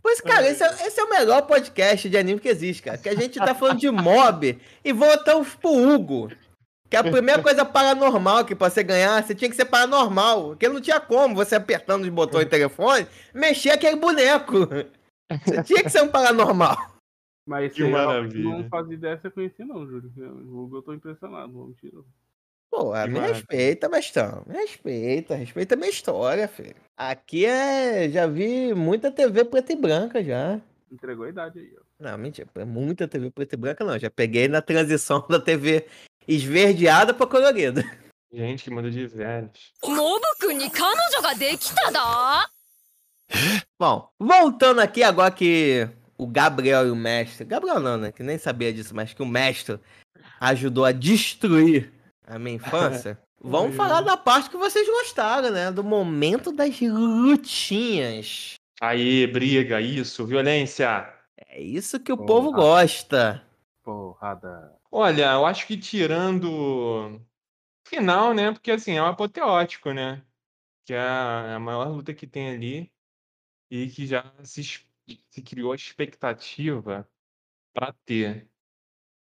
[0.02, 2.98] Pois, cara, esse é, esse é o melhor podcast de anime que existe, cara.
[2.98, 6.30] Que a gente tá falando de mob e voltamos pro Hugo.
[6.90, 10.50] Que é a primeira coisa paranormal que pra você ganhar, você tinha que ser paranormal.
[10.50, 14.60] Porque não tinha como você apertando os botões do telefone, mexer aquele boneco.
[15.46, 16.78] Você tinha que ser um paranormal.
[17.46, 18.50] Mas Que maravilha.
[18.50, 20.12] não fazia ideia se eu conhecia, não, Júlio.
[20.46, 21.98] O Hugo eu tô impressionado, não mentira.
[22.70, 23.34] Pô, ah, me mano.
[23.34, 24.44] respeita, Bestão.
[24.46, 26.76] Me respeita, respeita a minha história, filho.
[26.96, 28.10] Aqui é.
[28.10, 30.60] Já vi muita TV preta e branca já.
[30.92, 31.82] Entregou a idade aí, ó.
[32.00, 32.48] Não, mentira.
[32.56, 33.98] É muita TV preta e branca não.
[33.98, 35.88] Já peguei na transição da TV
[36.28, 37.84] esverdeada pra colorida.
[38.32, 39.72] Gente, que manda de velhos.
[43.80, 47.46] Bom, voltando aqui agora que o Gabriel e o mestre.
[47.46, 48.12] Gabriel não, né?
[48.12, 49.80] Que nem sabia disso, mas que o mestre
[50.40, 51.92] ajudou a destruir
[52.28, 53.20] a minha infância.
[53.40, 55.72] Vamos falar da parte que vocês gostaram, né?
[55.72, 58.56] Do momento das lutinhas.
[58.82, 61.14] Aí, briga, isso, violência.
[61.38, 62.28] É isso que o Porra.
[62.28, 63.44] povo gosta.
[63.84, 64.76] Porrada.
[64.92, 67.22] Olha, eu acho que tirando o
[67.88, 68.52] final, né?
[68.52, 70.24] Porque assim, é um apoteótico, né?
[70.86, 72.92] Que é a, é maior luta que tem ali
[73.70, 77.08] e que já se, se criou a expectativa
[77.74, 78.50] para ter.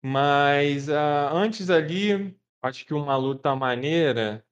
[0.03, 4.45] Mas ah, antes ali, acho que uma luta maneira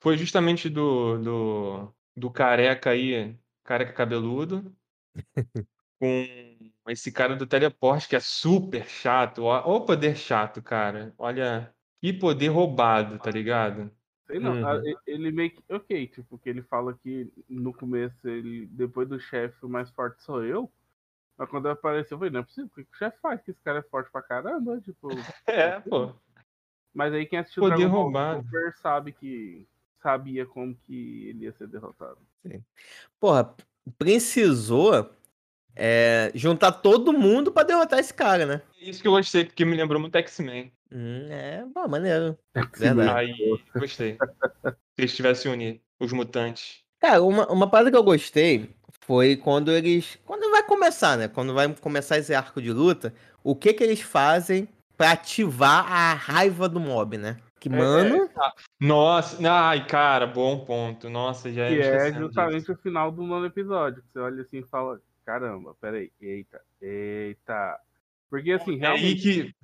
[0.00, 4.74] foi justamente do, do, do careca aí, careca cabeludo,
[5.98, 9.42] com esse cara do teleporte que é super chato.
[9.44, 11.14] Ó, ó o poder chato, cara.
[11.18, 13.90] Olha, que poder roubado, tá ligado?
[14.26, 14.94] Sei não, Uhum.
[15.06, 15.62] ele meio que.
[15.72, 20.22] Ok, tipo, que ele fala que no começo, ele, depois do chefe, o mais forte
[20.22, 20.70] sou eu.
[21.36, 23.40] Mas quando apareceu, eu falei, não é possível, o que que o chefe faz?
[23.40, 25.08] Que esse cara é forte pra caramba, tipo.
[25.46, 26.14] É, pô.
[26.94, 28.42] Mas aí quem assistiu Poder Dragon Ball.
[28.42, 29.66] Super sabe que
[30.02, 32.18] sabia como que ele ia ser derrotado.
[33.20, 33.54] Porra,
[33.98, 35.10] precisou
[35.74, 38.62] é, juntar todo mundo pra derrotar esse cara, né?
[38.80, 40.72] É Isso que eu gostei, porque me lembrou muito X-Men.
[40.90, 42.38] Hum, é, pô, maneiro.
[42.76, 43.10] Verdade.
[43.10, 44.16] Aí, gostei.
[44.66, 46.82] Se eles tivessem unido os mutantes.
[46.98, 48.70] Cara, uma, uma parada que eu gostei
[49.02, 50.18] foi quando eles.
[50.24, 51.28] Quando vai começar, né?
[51.28, 53.14] Quando vai começar esse arco de luta,
[53.44, 54.68] o que que eles fazem
[54.98, 57.38] pra ativar a raiva do mob, né?
[57.60, 58.28] Que, mano.
[58.80, 61.08] Nossa, ai, cara, bom ponto.
[61.08, 62.72] Nossa, já Que é esquecendo justamente disso.
[62.72, 64.02] o final do nono episódio.
[64.02, 67.80] que Você olha assim e fala, caramba, peraí, eita, eita.
[68.28, 69.22] Porque assim, É aí realmente.
[69.22, 69.54] que.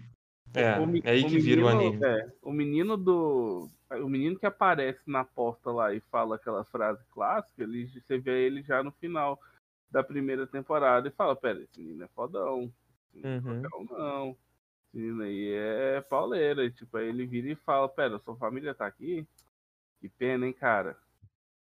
[0.56, 2.04] É, o é aí o que vira o menino- anime.
[2.04, 3.68] é, o menino do.
[3.90, 8.46] O menino que aparece na porta lá e fala aquela frase clássica, ele, você vê
[8.46, 9.38] ele já no final
[9.90, 12.72] da primeira temporada e fala, pera, esse menino é fodão.
[13.14, 13.62] Esse menino Uhum.
[13.64, 14.36] é fodão, não.
[14.94, 16.70] Esse menino aí é pauleira.
[16.70, 19.26] Tipo, aí ele vira e fala, pera, sua família tá aqui?
[20.00, 20.96] Que pena, hein, cara?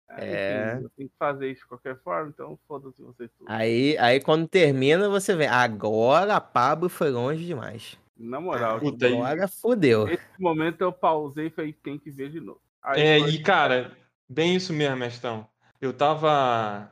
[0.08, 0.72] Aí, É.
[0.74, 3.48] enfim, eu tenho que fazer isso de qualquer forma, então foda-se vocês tudo.
[3.48, 5.46] Aí, aí quando termina, você vê.
[5.46, 7.96] Agora a Pablo foi longe demais.
[8.18, 10.08] Na moral, Puta, aí- Agora fudeu.
[10.08, 12.60] esse momento eu pausei e falei, tem que ver de novo.
[12.82, 13.96] Aí É, foi- e cara,
[14.28, 15.46] bem isso mesmo, Mestão.
[15.80, 16.90] Eu tava.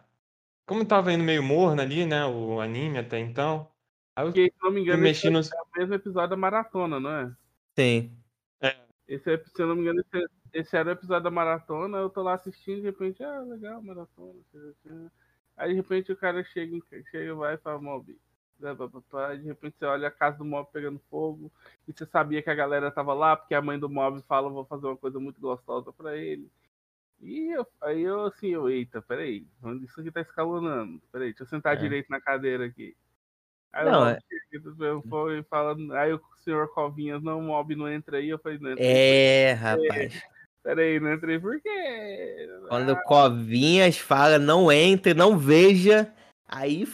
[0.64, 2.24] Como tava indo meio morno ali, né?
[2.24, 3.68] O anime até então.
[4.24, 5.40] Porque, se não me engano, mexi no.
[5.40, 7.36] esse é o mesmo episódio da maratona, não é?
[7.76, 8.12] Sim.
[9.06, 12.10] Esse, é- se eu não me engano, esse, esse era o episódio da maratona, eu
[12.10, 14.38] tô lá assistindo, de repente, ah, legal, maratona.
[15.56, 16.78] Aí de repente o cara chega,
[17.10, 18.18] chega vai e fala, Mob.
[18.60, 18.74] né.
[19.40, 21.50] De repente você olha a casa do Mob pegando fogo,
[21.86, 24.64] e você sabia que a galera tava lá, porque a mãe do Mob fala, vou
[24.66, 26.50] fazer uma coisa muito gostosa pra ele.
[27.20, 29.46] E eu- aí eu assim, eu, eita, peraí,
[29.82, 31.00] isso aqui tá escalonando?
[31.10, 31.80] Peraí, deixa eu sentar É.
[31.80, 32.94] direito na cadeira aqui.
[33.72, 34.18] Aí Não, é-
[34.50, 38.38] chega, pegando fogo e fala, aí o senhor Covinhas, não, Mob não entra aí, eu
[38.38, 38.84] falei, não entra.
[38.84, 40.22] É, rapaz.
[40.62, 42.48] Peraí, não entrei por quê?
[42.68, 46.12] Quando o Covinhas fala não entre, não veja,
[46.46, 46.86] aí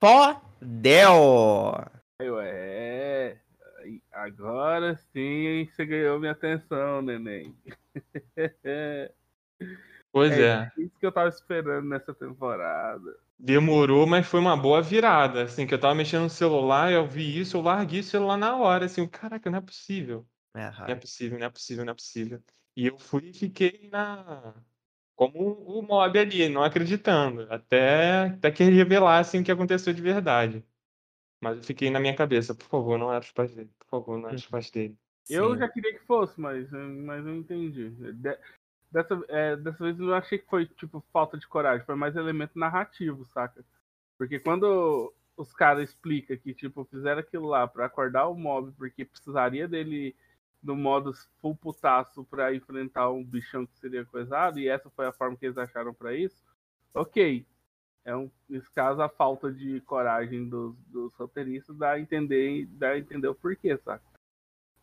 [0.00, 1.74] fodeu.
[2.18, 3.38] Aí eu, é.
[3.78, 7.54] aí, Agora sim você ganhou minha atenção, neném.
[10.12, 10.70] Pois É.
[10.76, 10.82] é.
[10.82, 13.16] Isso que eu tava esperando nessa temporada.
[13.38, 15.44] Demorou, mas foi uma boa virada.
[15.44, 18.56] Assim, que eu tava mexendo no celular, eu vi isso, eu larguei o celular na
[18.56, 18.84] hora.
[18.84, 20.26] Assim, caraca, não é possível.
[20.54, 22.42] É, Não é possível, não é possível, não é possível.
[22.76, 24.54] E eu fui e fiquei na.
[25.16, 27.46] Como o mob ali, não acreditando.
[27.50, 30.64] Até, até que ele revelasse o que aconteceu de verdade.
[31.40, 33.70] Mas eu fiquei na minha cabeça, por favor, não era os pais dele.
[33.78, 34.96] Por favor, não era os pais dele.
[35.28, 35.58] Eu sim.
[35.58, 37.92] já queria que fosse, mas, mas eu entendi.
[38.92, 41.94] De- dessa, é, dessa vez eu não achei que foi tipo falta de coragem, foi
[41.94, 43.64] mais elemento narrativo, saca?
[44.18, 49.04] Porque quando os caras explicam que tipo fizeram aquilo lá pra acordar o mob, porque
[49.04, 50.14] precisaria dele
[50.62, 55.12] no modo full putaço pra enfrentar um bichão que seria coisado, e essa foi a
[55.12, 56.36] forma que eles acharam pra isso,
[56.94, 57.44] ok.
[58.04, 62.90] É um, nesse caso, a falta de coragem dos, dos roteiristas dá a entender, dá
[62.90, 64.04] a entender o porquê, saca?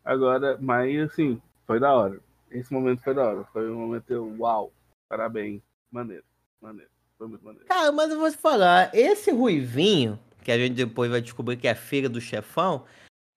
[0.03, 2.21] Agora, mas assim, foi da hora.
[2.51, 3.43] Esse momento foi da hora.
[3.53, 4.71] Foi um momento, uau,
[5.07, 6.23] parabéns, maneiro,
[6.61, 6.89] maneiro.
[7.17, 7.67] Foi muito maneiro.
[7.67, 11.67] Cara, mas eu vou te falar, esse Ruivinho, que a gente depois vai descobrir que
[11.67, 12.85] é a do chefão,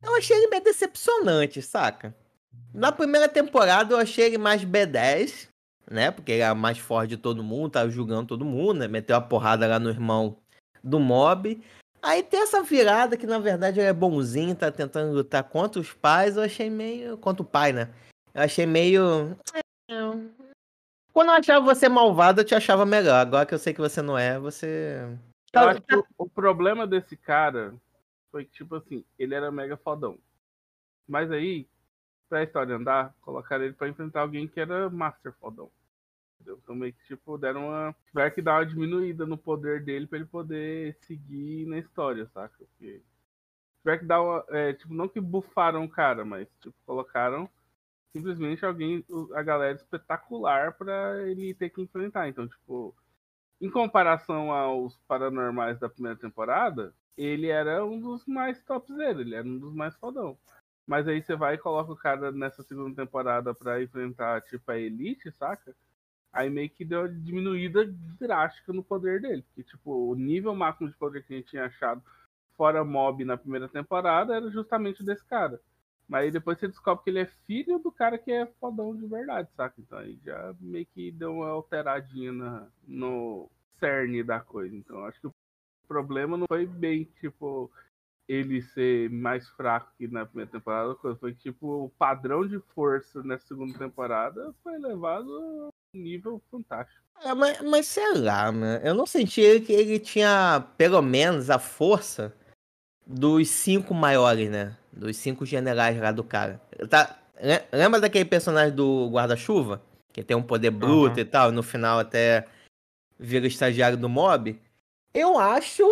[0.02, 2.14] eu achei ele meio decepcionante, saca?
[2.72, 5.48] Na primeira temporada eu achei ele mais B10,
[5.90, 6.10] né?
[6.10, 8.88] Porque ele era mais forte de todo mundo, tava julgando todo mundo, né?
[8.88, 10.38] Meteu a porrada lá no irmão
[10.82, 11.60] do mob.
[12.00, 15.92] Aí tem essa virada que na verdade ele é bonzinho, tá tentando lutar contra os
[15.92, 17.16] pais, eu achei meio.
[17.18, 17.90] Contra o pai, né?
[18.34, 19.36] Eu achei meio.
[19.54, 19.94] é,
[21.12, 23.16] Quando eu achava você malvado, eu te achava melhor.
[23.16, 25.00] Agora que eu sei que você não é, você.
[25.02, 25.18] Eu
[25.52, 27.74] Tá- acho que o, o problema desse cara
[28.30, 30.18] foi que, tipo assim, ele era mega fodão.
[31.06, 31.66] Mas aí,
[32.28, 35.70] pra história andar, colocaram ele pra enfrentar alguém que era master fodão.
[36.40, 36.58] entendeu?
[36.62, 37.94] Então meio que, tipo, deram uma.
[38.06, 42.54] Tiver que dar uma diminuída no poder dele pra ele poder seguir na história, saca?
[42.58, 43.02] Porque.
[43.82, 44.42] Tiver que dar uma.
[44.48, 47.46] É, tipo, não que bufaram o cara, mas, tipo, colocaram
[48.12, 49.04] simplesmente alguém,
[49.34, 52.28] a galera espetacular pra ele ter que enfrentar.
[52.28, 52.94] Então, tipo,
[53.60, 59.34] em comparação aos paranormais da primeira temporada, ele era um dos mais tops dele, ele
[59.34, 60.36] era um dos mais fodão.
[60.86, 64.78] Mas aí você vai e coloca o cara nessa segunda temporada pra enfrentar, tipo, a
[64.78, 65.74] Elite, saca?
[66.32, 67.86] Aí meio que deu uma diminuída
[68.18, 69.42] drástica no poder dele.
[69.42, 72.02] Porque, tipo, o nível máximo de poder que a gente tinha achado
[72.56, 75.60] fora mob na primeira temporada era justamente desse cara.
[76.08, 79.06] Mas aí depois você descobre que ele é filho do cara que é fodão de
[79.06, 79.74] verdade, saca?
[79.78, 84.74] Então aí já meio que deu uma alteradinha na- no cerne da coisa.
[84.76, 85.34] Então acho que o
[85.88, 87.70] problema não foi bem, tipo,
[88.28, 93.46] ele ser mais fraco que na primeira temporada, foi tipo, o padrão de força nessa
[93.46, 97.02] segunda temporada foi elevado a um nível fantástico.
[97.24, 98.80] É, mas, mas sei lá, né?
[98.82, 102.34] Eu não senti que ele tinha, pelo menos, a força
[103.06, 104.76] dos cinco maiores, né?
[104.92, 106.60] Dos cinco generais lá do cara.
[106.88, 109.82] Tá, le- lembra daquele personagem do guarda-chuva?
[110.12, 111.20] Que tem um poder bruto Aham.
[111.20, 112.46] e tal, e no final até
[113.18, 114.60] vira estagiário do mob.
[115.14, 115.82] Eu acho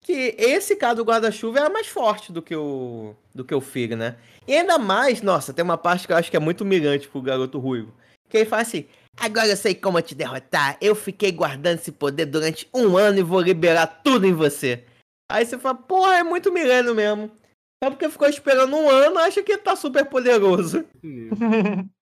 [0.00, 3.96] que esse cara do guarda-chuva era mais forte do que o do que o Fig,
[3.96, 4.16] né?
[4.46, 7.20] E ainda mais, nossa, tem uma parte que eu acho que é muito humilhante pro
[7.20, 7.92] garoto ruivo.
[8.28, 8.86] Que ele fala assim:
[9.20, 10.78] Agora eu sei como te derrotar.
[10.80, 14.84] Eu fiquei guardando esse poder durante um ano e vou liberar tudo em você.
[15.30, 17.30] Aí você fala, porra, é muito milênio mesmo.
[17.82, 20.84] Só porque ficou esperando um ano, acha que tá super poderoso.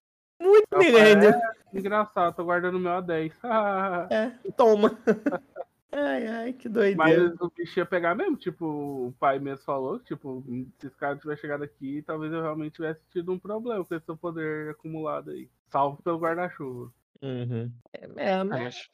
[0.40, 1.30] Muito Eu milênio.
[1.30, 3.32] "É, engraçado, tô guardando o meu A10.
[4.10, 4.98] É, toma.
[5.98, 7.30] Ai, ai, que doideira.
[7.30, 10.44] Mas o bicho ia pegar mesmo, tipo, o pai mesmo falou, tipo,
[10.78, 14.04] se esse cara tivesse chegado aqui, talvez eu realmente tivesse tido um problema com esse
[14.04, 15.48] seu poder acumulado aí.
[15.70, 16.92] Salvo pelo guarda-chuva.
[17.22, 17.72] Uhum.
[17.94, 18.90] É, é, mas- mas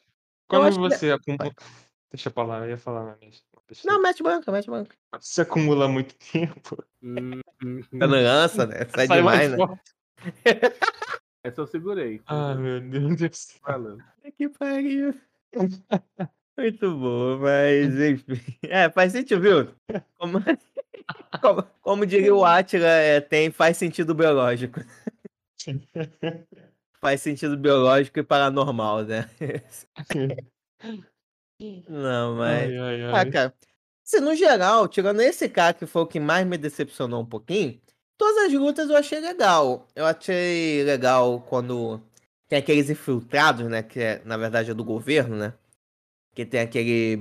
[0.47, 1.51] quando acho que- você acumula.
[2.12, 3.18] Deixa eu falar, eu ia falar uma
[3.85, 4.95] Não, mete banca, mete banca.
[5.20, 6.83] Você acumula muito tempo.
[7.03, 7.99] Hum, hum, hum.
[7.99, 8.87] Tá lança, né?
[8.95, 9.79] Sai sai demais, mais né?
[11.45, 12.20] Essa eu segurei.
[12.27, 13.59] Ah, meu Deus do céu.
[13.62, 14.05] Falando.
[14.37, 15.14] Que pariu.
[16.57, 18.59] Muito bom, mas enfim.
[18.64, 19.75] É, faz sentido, viu?
[20.18, 20.39] Como,
[21.41, 24.81] como, como diria o Atila, é, tem, faz sentido biológico.
[27.01, 29.29] Faz sentido biológico e paranormal, né?
[31.88, 32.70] Não, mas.
[32.70, 33.30] Ai, ai, Ah, ai.
[33.30, 33.54] cara.
[34.04, 37.80] Se no geral, tirando esse cara que foi o que mais me decepcionou um pouquinho,
[38.18, 39.86] todas as lutas eu achei legal.
[39.94, 42.00] Eu achei legal quando
[42.48, 43.82] tem aqueles infiltrados, né?
[43.82, 45.54] Que é, na verdade é do governo, né?
[46.34, 47.18] Que tem aquele,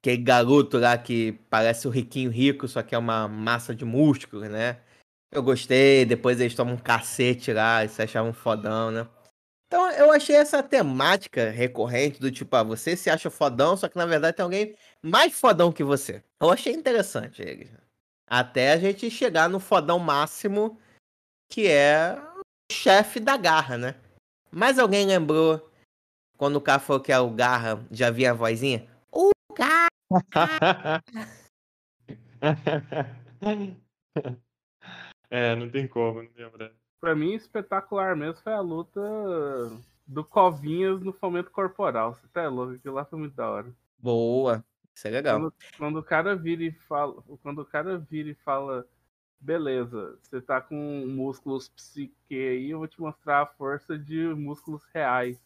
[0.00, 4.42] aquele garoto lá que parece o riquinho rico, só que é uma massa de músculo,
[4.48, 4.78] né?
[5.32, 9.06] Eu gostei, depois eles tomam um cacete lá e se achavam fodão, né?
[9.70, 13.96] Então eu achei essa temática recorrente do tipo, ah, você se acha fodão, só que
[13.96, 16.24] na verdade tem alguém mais fodão que você.
[16.40, 17.70] Eu achei interessante ele.
[18.26, 20.76] Até a gente chegar no fodão máximo,
[21.48, 22.42] que é o
[22.72, 23.94] chefe da garra, né?
[24.50, 25.70] Mas alguém lembrou
[26.36, 28.88] quando o cara falou que é o garra, já via a vozinha?
[29.12, 29.86] O garra!
[35.30, 36.79] é, não tem como, não lembra.
[37.00, 39.00] Pra mim, espetacular mesmo foi a luta
[40.06, 42.14] do Covinhas no fomento corporal.
[42.14, 42.74] Você tá louco?
[42.74, 43.72] Aquilo lá foi muito da hora.
[43.98, 44.64] Boa.
[44.94, 45.40] Isso é legal.
[45.40, 47.22] Quando, quando o cara vira e fala.
[47.42, 48.86] Quando o cara vira e fala.
[49.42, 54.82] Beleza, você tá com músculos psique aí, eu vou te mostrar a força de músculos
[54.92, 55.40] reais.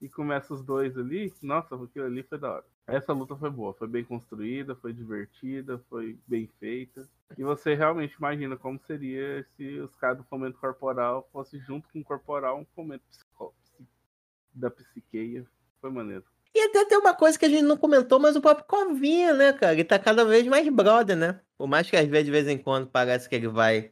[0.00, 2.71] E começa os dois ali, nossa, aquilo ali foi da hora.
[2.86, 7.08] Essa luta foi boa, foi bem construída, foi divertida, foi bem feita.
[7.38, 12.00] E você realmente imagina como seria se os caras do fomento corporal fossem junto com
[12.00, 13.04] o corporal um fomento
[14.52, 15.46] da psiqueia.
[15.80, 16.24] Foi maneiro.
[16.54, 19.52] E até tem uma coisa que a gente não comentou, mas o próprio Covinha, né,
[19.52, 19.72] cara?
[19.72, 21.40] Ele tá cada vez mais brother, né?
[21.56, 23.90] Por mais que às vezes, de vez em quando, parece que ele vai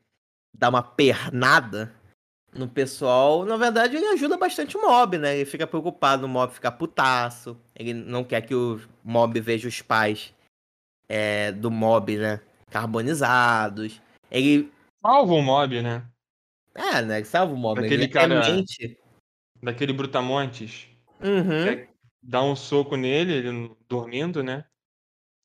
[0.53, 1.95] dar uma pernada
[2.53, 5.37] no pessoal, na verdade ele ajuda bastante o mob, né?
[5.37, 7.57] Ele fica preocupado no mob ficar putaço.
[7.75, 10.35] Ele não quer que o mob veja os pais
[11.09, 12.41] é, do mob, né?
[12.71, 14.01] Carbonizados.
[14.31, 14.73] Ele.
[15.03, 16.05] Salva o mob, né?
[16.75, 17.17] É, né?
[17.19, 17.81] Ele salva o mob.
[17.81, 18.99] Aquele ele cara- até mente.
[19.63, 20.89] Daquele Brutamontes.
[21.21, 21.53] Uhum.
[21.69, 21.89] É,
[22.23, 24.65] dá um soco nele, ele dormindo, né?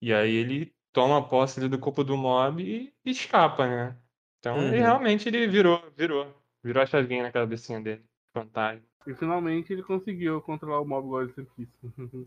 [0.01, 3.97] E aí ele toma posse do corpo do mob e escapa, né?
[4.39, 4.84] Então ele Uhum.
[4.84, 6.34] realmente ele virou, virou.
[6.66, 8.01] Virou a chavinha na cabecinha dele.
[8.34, 8.82] Fantasma.
[9.05, 11.70] E finalmente ele conseguiu controlar o mob igual ele sempre quis.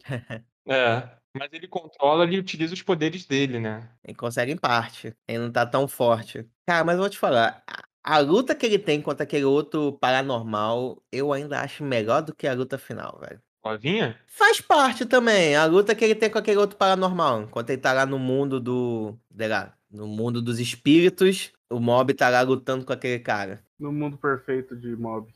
[0.70, 1.08] É.
[1.34, 3.88] Mas ele controla e utiliza os poderes dele, né?
[4.04, 5.14] Ele consegue em parte.
[5.26, 6.46] Ele não tá tão forte.
[6.66, 7.62] Cara, mas eu vou te falar.
[8.04, 12.46] a- luta que ele tem contra aquele outro paranormal, eu ainda acho melhor do que
[12.46, 13.40] a luta final, velho.
[13.64, 14.16] Ovinha?
[14.26, 17.42] Faz parte também, a luta que ele tem com aquele outro paranormal.
[17.42, 19.18] Enquanto ele tá lá no mundo do.
[19.36, 23.62] sei lá, no mundo dos espíritos, o mob tá lá lutando com aquele cara.
[23.78, 25.32] No mundo perfeito de mob.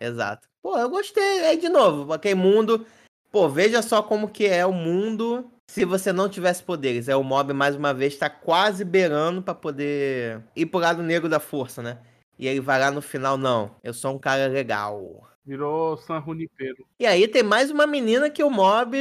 [0.00, 0.48] Exato.
[0.62, 1.44] Pô, eu gostei.
[1.46, 2.86] Aí, de novo, aquele mundo.
[3.30, 7.08] Pô, veja só como que é o mundo se você não tivesse poderes.
[7.08, 11.28] É o mob, mais uma vez, tá quase beirando pra poder ir pro lado negro
[11.28, 11.98] da força, né?
[12.38, 13.74] E ele vai lá no final, não.
[13.82, 15.26] Eu sou um cara legal.
[15.44, 16.86] Virou San Junipero.
[16.98, 18.96] E aí tem mais uma menina que o mob,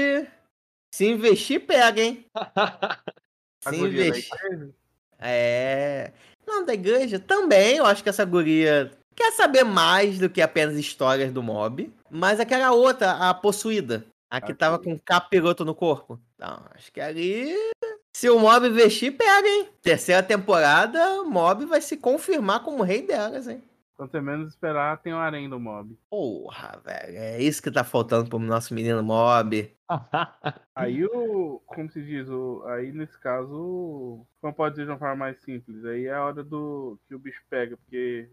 [0.93, 2.25] se investir, pega, hein?
[3.63, 4.29] Se da investir.
[5.17, 6.13] É.
[6.47, 7.77] Não, da igreja também.
[7.77, 11.91] Eu acho que essa guria quer saber mais do que apenas histórias do mob.
[12.09, 14.05] Mas aquela outra, a possuída.
[14.29, 16.19] A que tava com um capiroto no corpo.
[16.35, 17.55] Então, acho que ali.
[18.15, 19.69] Se o mob investir, pega, hein?
[19.81, 23.61] Terceira temporada, o mob vai se confirmar como rei delas, hein?
[23.95, 25.97] Quando você menos esperar, tem o harém do mob.
[26.09, 27.17] Porra, velho.
[27.17, 29.73] É isso que tá faltando pro nosso menino mob.
[30.75, 31.61] Aí o.
[31.65, 32.27] Como se diz?
[32.27, 34.25] O, aí nesse caso.
[34.41, 35.85] Como pode dizer de uma forma mais simples?
[35.85, 38.29] Aí é a hora do que o bicho pega, porque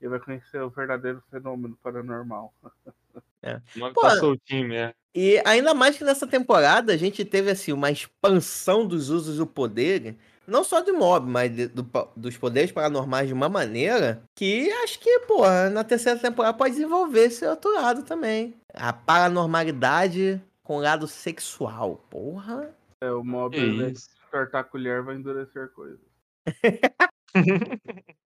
[0.00, 2.52] ele vai conhecer o verdadeiro fenômeno paranormal.
[2.62, 4.94] O mob Pô, tá soltinho mesmo.
[5.14, 9.46] E ainda mais que nessa temporada a gente teve assim uma expansão dos usos do
[9.46, 10.16] poder,
[10.46, 11.86] não só de mob, mas de- do
[12.16, 15.42] dos poderes paranormais de uma maneira que acho que, pô,
[15.72, 18.54] na terceira temporada pode desenvolver esse outro lado também.
[18.72, 22.74] A paranormalidade com lado sexual, porra.
[23.02, 26.00] É, o mob, de cortar a colher, vai endurecer coisas.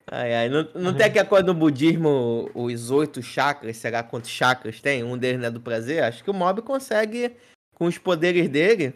[0.09, 4.79] Ai, ai, não, não tem aquela coisa no budismo, os oito chakras, será quantos chakras
[4.79, 5.03] tem?
[5.03, 6.01] Um deles não é do prazer?
[6.03, 7.35] Acho que o mob consegue,
[7.75, 8.93] com os poderes dele,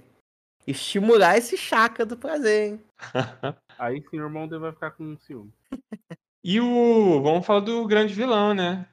[0.67, 2.81] estimular esse chakra do prazer, hein?
[3.77, 5.51] Aí sim o irmão dele vai ficar com ciúme.
[6.43, 7.21] E o.
[7.21, 8.87] Vamos falar do grande vilão, né?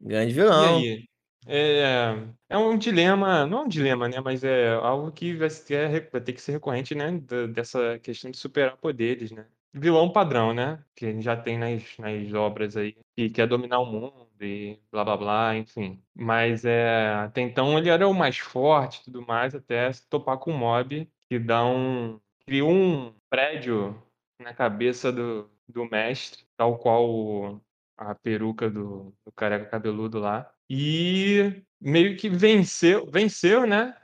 [0.00, 0.78] Grande E vilão.
[0.78, 1.04] aí?
[1.46, 2.14] É,
[2.48, 4.20] é um dilema, não é um dilema, né?
[4.20, 7.18] Mas é algo que vai, ser, vai ter que ser recorrente, né?
[7.52, 9.46] Dessa questão de superar poderes, né?
[9.72, 10.84] Vilão padrão, né?
[10.94, 14.80] Que a gente já tem nas, nas obras aí, que quer dominar o mundo e
[14.90, 16.02] blá blá blá, enfim.
[16.14, 20.38] Mas é, até então ele era o mais forte e tudo mais, até se topar
[20.38, 22.20] com o mob, que dá um.
[22.46, 24.00] criou um prédio
[24.40, 27.60] na cabeça do, do mestre, tal qual o-
[27.96, 30.50] a peruca do, do careca cabeludo lá.
[30.68, 33.94] E meio que venceu, venceu, né?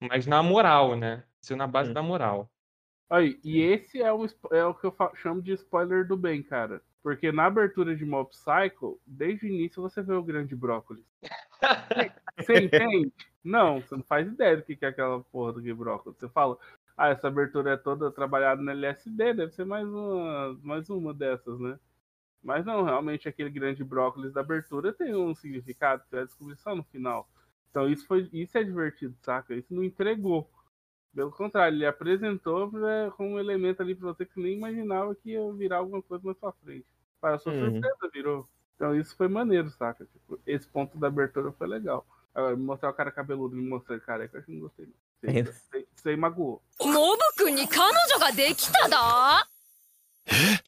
[0.00, 1.24] Mas na moral, né?
[1.42, 1.94] Venceu na base Hum.
[1.94, 2.50] da moral.
[3.10, 6.82] Aí, e esse é o, é o que eu chamo de spoiler do bem, cara.
[7.02, 11.04] Porque na abertura de Mob Psycho, desde o início você vê o grande brócolis.
[12.38, 13.12] Você entende?
[13.44, 16.18] Não, você não faz ideia do que que é aquela porra do brócolis.
[16.18, 16.56] Você fala,
[16.96, 21.60] ah, essa abertura é toda trabalhada no LSD, deve ser mais uma, mais uma dessas,
[21.60, 21.78] né?
[22.42, 26.56] Mas não, realmente aquele grande brócolis da abertura tem um significado que você vai descobrir
[26.56, 27.28] só no final.
[27.70, 29.54] Então isso foi, isso é divertido, saca?
[29.54, 30.50] Isso não entregou.
[31.14, 35.30] Pelo contrário, ele apresentou pra- como um elemento ali pra você que nem imaginava que
[35.30, 36.86] ia virar alguma coisa na sua frente.
[37.22, 37.70] Para sua uhum.
[37.70, 38.48] surpresa, virou.
[38.74, 40.04] Então isso foi maneiro, saca?
[40.04, 42.04] Tipo, esse ponto da abertura foi legal.
[42.34, 44.86] Agora, mostrar o cara cabeludo me mostrar careca, eu acho que não gostei.
[44.86, 45.44] Não.
[45.44, 46.60] Você, você magoou.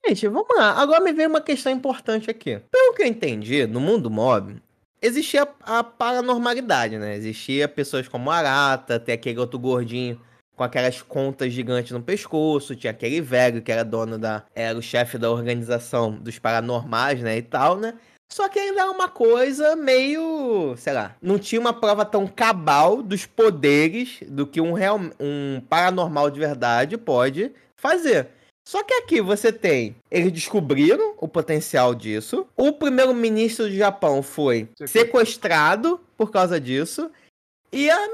[0.07, 0.81] Gente, vamos lá.
[0.81, 2.61] Agora me vem uma questão importante aqui.
[2.71, 4.63] Pelo que eu entendi, no mundo mob,
[5.03, 7.17] existia a paranormalidade, né?
[7.17, 10.21] Existia pessoas como Arata, até aquele outro gordinho
[10.57, 14.45] com aquelas contas gigantes no pescoço, tinha aquele velho que era dono da.
[14.55, 17.37] era o chefe da organização dos paranormais, né?
[17.39, 17.95] E tal, né?
[18.33, 23.03] Só que ainda é uma coisa meio, sei lá, não tinha uma prova tão cabal
[23.03, 28.29] dos poderes do que um, real, um paranormal de verdade pode fazer.
[28.67, 29.95] Só que aqui você tem.
[30.11, 32.47] Eles descobriram o potencial disso.
[32.57, 37.11] O primeiro-ministro do Japão foi sequestrado por causa disso.
[37.71, 38.09] E a-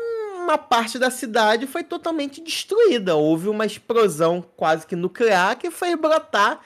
[0.50, 3.16] uma parte da cidade foi totalmente destruída.
[3.16, 6.60] Houve uma explosão quase que nuclear que foi brotar.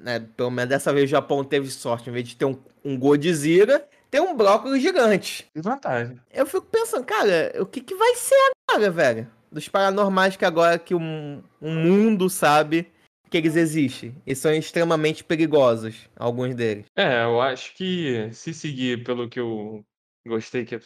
[0.00, 2.10] né, pelo menos dessa vez o Japão teve sorte.
[2.10, 5.46] Em vez de ter um, um Godzilla, tem um brócolis gigante.
[5.54, 6.18] Que vantagem.
[6.32, 8.34] Eu fico pensando, cara, o que, que vai ser
[8.68, 9.30] agora, velho?
[9.50, 12.90] Dos paranormais que agora que um, um mundo sabe
[13.30, 14.14] que eles existem.
[14.26, 16.84] E são extremamente perigosos, alguns deles.
[16.94, 19.82] É, eu acho que se seguir pelo que eu
[20.26, 20.80] gostei que é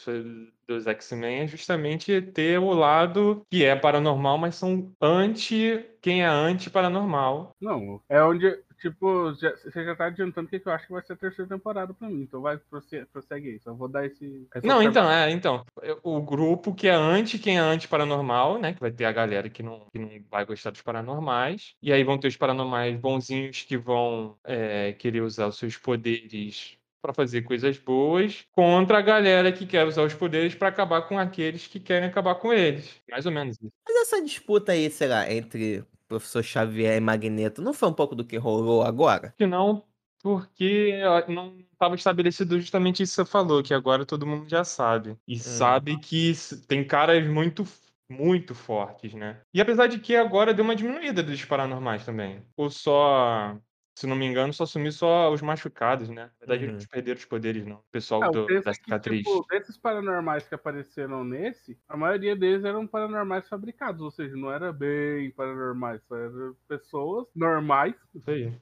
[0.67, 5.85] dos X-Men é justamente ter o lado que é paranormal, mas são anti.
[6.01, 7.55] Quem é anti-paranormal.
[7.61, 8.65] Não, é onde.
[8.81, 11.49] tipo, já- você já tá adiantando o que eu acho que vai ser a terceira
[11.49, 12.23] temporada pra mim.
[12.23, 13.61] Então vai, prossegue, prossegue aí.
[13.61, 14.47] Só vou dar esse.
[14.63, 15.65] Não, então, é, então.
[16.03, 18.75] O grupo que é anti, quem é anti-paranormal, né?
[18.75, 21.75] Que vai ter a galera que não, que não vai gostar dos paranormais.
[21.83, 26.76] E aí vão ter os paranormais bonzinhos que vão é, querer usar os seus poderes
[27.01, 31.19] pra fazer coisas boas, contra a galera que quer usar os poderes pra acabar com
[31.19, 32.97] aqueles que querem acabar com eles.
[33.11, 33.73] Mais ou menos isso.
[33.87, 38.15] Mas essa disputa aí, sei lá, entre professor Xavier e Magneto, não foi um pouco
[38.15, 39.35] do que rolou agora?
[39.37, 39.83] que não,
[40.23, 45.17] porque não estava estabelecido justamente isso que você falou, que agora todo mundo já sabe.
[45.27, 46.33] E sabe que
[46.67, 47.65] tem caras muito,
[48.11, 49.41] muito fortes, né?
[49.53, 52.43] E apesar de que agora deu uma diminuída dos paranormais também.
[52.57, 53.57] Ou só,
[53.97, 56.27] se não me engano, só sumiu só os machucados, né?
[56.27, 56.71] Na verdade, Uhum.
[56.73, 57.79] eles não perderam os poderes, não.
[57.79, 59.23] O pessoal É, do- da que, cicatriz.
[59.23, 64.51] tipo, desses paranormais que apareceram nesse, a maioria deles eram paranormais fabricados, ou seja, não
[64.53, 67.95] era bem paranormais, só eram pessoas normais,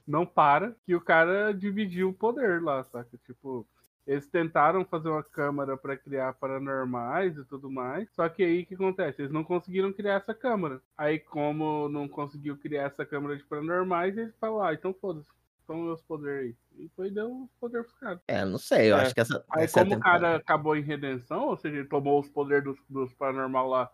[0.07, 3.17] não para, que o cara dividiu o poder lá, saca?
[3.25, 3.67] Tipo,
[4.05, 8.65] eles tentaram fazer uma câmara pra criar paranormais e tudo mais, só que aí o
[8.65, 9.21] que acontece?
[9.21, 10.81] Eles não conseguiram criar essa câmara.
[10.97, 15.29] Aí, como não conseguiu criar essa câmara de paranormais, eles falaram, ah, então foda-se,
[15.65, 16.85] toma meus poderes aí.
[16.85, 18.19] E foi deu o poder pros caras.
[18.27, 19.01] É, não sei, eu É.
[19.01, 19.43] acho que essa.
[19.49, 22.63] Aí, essa é como o cara acabou em redenção, ou seja, ele tomou os poderes
[22.63, 23.91] dos, dos paranormal lá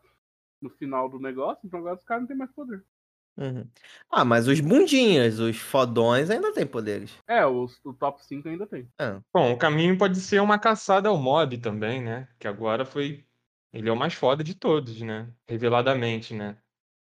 [0.61, 2.83] no final do negócio, então agora os caras não tem mais poder.
[3.37, 3.67] Uhum.
[4.09, 7.11] Ah, mas os bundinhas, os fodões ainda têm poderes.
[7.27, 8.87] É, os, o top 5 ainda tem.
[8.99, 12.27] Ah, Bom, o caminho pode ser uma caçada ao mob também, né?
[12.39, 13.25] Que agora foi.
[13.73, 15.31] Ele é o mais foda de todos, né?
[15.47, 16.57] Reveladamente, né?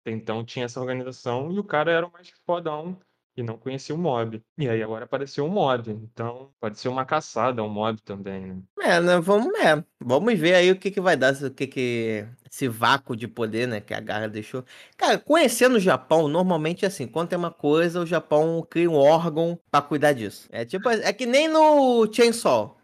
[0.07, 2.99] Então tinha essa organização e o cara era o mais fodão
[3.39, 4.43] e não conhecia o mob.
[4.59, 5.91] E aí agora apareceu o mob.
[5.91, 8.63] Então pode ser uma caçada ao mob também, né?
[8.81, 9.21] É, né?
[9.21, 13.15] Vamos, é, vamos ver aí o que, que vai dar, o que que esse vácuo
[13.15, 14.65] de poder, né, que a Garra deixou.
[14.97, 18.97] Cara, conhecendo o Japão, normalmente é assim, quando tem uma coisa, o Japão cria um
[18.97, 20.49] órgão pra cuidar disso.
[20.51, 22.77] É tipo, é que nem no Chainsaw.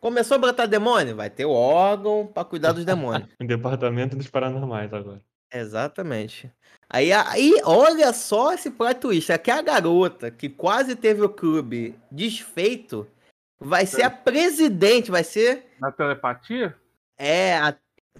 [0.00, 3.28] Começou a brotar demônio, vai ter o órgão pra cuidar dos demônios.
[3.40, 5.22] O departamento dos paranormais agora.
[5.54, 6.50] Exatamente.
[6.90, 9.32] Aí, aí, olha só esse plot twist.
[9.32, 13.06] Aqui a garota que quase teve o clube desfeito
[13.58, 16.76] vai ser a presidente, vai ser Na telepatia?
[17.16, 17.74] É, a-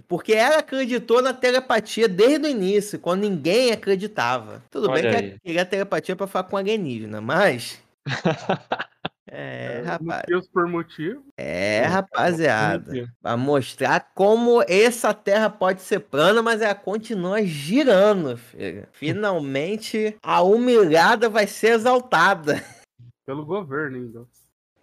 [0.07, 4.61] porque ela acreditou na telepatia desde o início, quando ninguém acreditava.
[4.69, 5.29] Tudo bem Olha que aí.
[5.29, 7.81] ela queria telepatia pra falar com alienígena, mas.
[9.27, 10.21] É, rapaz.
[10.21, 11.23] Motivos por motivo.
[11.35, 13.11] É, É, rapaziada.
[13.21, 18.87] Pra mostrar como essa terra pode ser plana, mas ela continua girando, filho.
[18.91, 22.63] Finalmente, a humilhada vai ser exaltada.
[23.25, 24.27] Pelo governo ainda.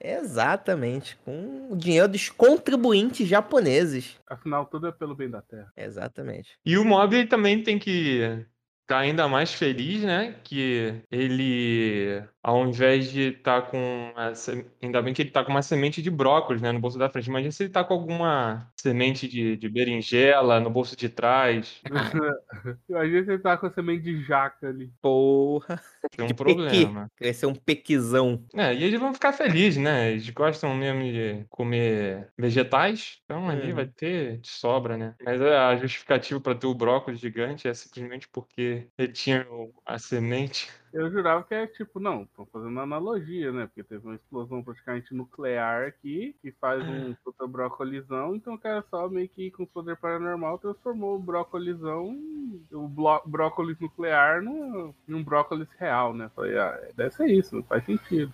[0.00, 1.16] Exatamente.
[1.24, 4.18] Com o dinheiro dos contribuintes japoneses.
[4.26, 5.72] Afinal, tudo é pelo bem da Terra.
[5.76, 6.58] Exatamente.
[6.66, 8.44] E o mob também tem que
[8.82, 10.34] estar ainda mais feliz, né?
[10.42, 14.12] Que ele, ao invés de estar com.
[14.16, 16.72] a se- Ainda bem que ele tá com uma semente de brócolis, né?
[16.72, 17.26] No bolso da frente.
[17.28, 21.80] Imagina se ele tá com alguma semente de, de berinjela no bolso de trás.
[22.88, 24.92] Imagina você tá com a semente de jaca ali.
[25.00, 25.80] Porra.
[26.14, 26.54] Tem um De pequi.
[26.54, 27.08] problema.
[27.16, 28.44] Crescer um pequizão.
[28.54, 30.10] É, e eles vão ficar felizes, né?
[30.10, 33.76] Eles gostam mesmo de comer vegetais, então ali Uhum.
[33.76, 35.14] vai ter de sobra, né?
[35.24, 39.46] Mas a justificativa para ter o brócolis gigante é simplesmente porque ele tinha
[39.86, 40.68] a semente.
[40.92, 43.66] Eu jurava que é tipo, não, tô fazendo analogia, né?
[43.66, 48.84] Porque teve uma explosão praticamente nuclear aqui, que faz um puta brócolizão, então o cara
[48.90, 52.88] só meio que com poder paranormal transformou o brócolizão, em- o
[53.26, 56.30] brócolis nuclear num, em um brócolis real, né?
[56.36, 58.32] Falei, ah, deve ser isso, não faz sentido.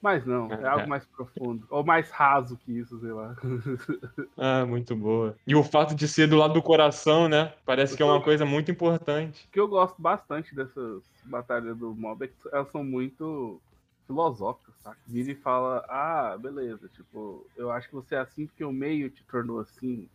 [0.00, 1.66] Mas não, é algo mais profundo.
[1.68, 3.36] Ou mais raso que isso, sei lá.
[4.36, 5.36] Ah, muito boa.
[5.46, 7.52] E o fato de ser do lado do coração, né?
[7.64, 9.46] Parece que é uma coisa muito importante.
[9.48, 13.60] O que eu gosto bastante dessas batalhas do mob é que elas são muito
[14.06, 14.96] filosóficas, sabe?
[15.06, 19.10] Vira e fala, ah, beleza, tipo, eu acho que você é assim porque o meio
[19.10, 20.08] te tornou assim.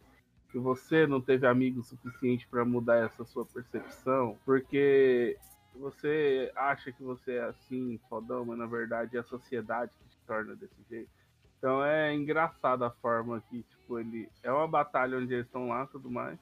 [0.51, 5.37] Que você não teve amigos suficiente pra mudar essa sua percepção, porque
[5.77, 10.17] você acha que você é assim, fodão, mas na verdade é a sociedade que te
[10.25, 11.09] torna desse jeito.
[11.57, 14.29] Então é engraçada a forma que, tipo, ele.
[14.43, 16.37] É uma batalha onde eles estão lá tudo mais.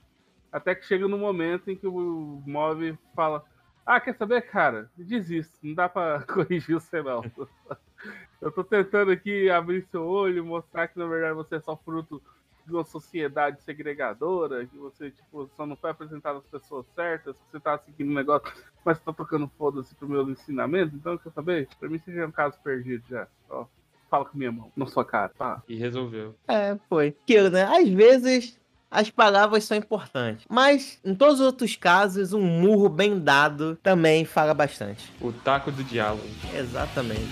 [0.52, 3.44] Até que chega no momento em que o Mob fala:
[3.86, 4.90] Ah, quer saber, cara?
[4.96, 7.22] Desisto, não dá pra corrigir você não.
[8.42, 12.22] Eu tô tentando aqui abrir seu olho, mostrar que na verdade você é só fruto
[12.66, 17.52] de uma sociedade segregadora, que você, tipo, só não foi apresentado às pessoas certas, que
[17.52, 18.52] você tá seguindo um negócio,
[18.84, 21.68] mas tá tocando foda-se pro meu ensinamento, então quer saber?
[21.80, 23.28] Pra mim você já é um caso perdido já.
[23.50, 23.66] Ó,
[24.10, 25.62] fala com minha mão, na sua cara, tá?
[25.68, 26.36] E resolveu.
[26.48, 27.16] É, foi.
[27.24, 27.64] Aquilo, né?
[27.64, 28.60] Às vezes
[28.90, 30.46] as palavras são importantes.
[30.50, 35.12] Mas, em todos os outros casos, um murro bem dado também fala bastante.
[35.20, 36.24] O taco do diálogo.
[36.54, 37.30] Exatamente.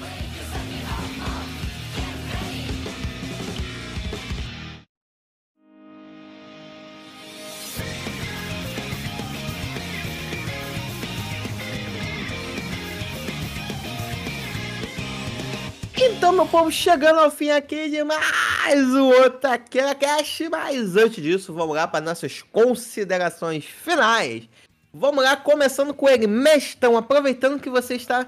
[16.34, 20.50] Meu povo, chegando ao fim aqui de mais um Otaqueira Cast.
[20.50, 24.50] Mas antes disso, vamos lá para nossas considerações finais.
[24.92, 26.98] Vamos lá, começando com ele, Mestão.
[26.98, 28.28] Aproveitando que você está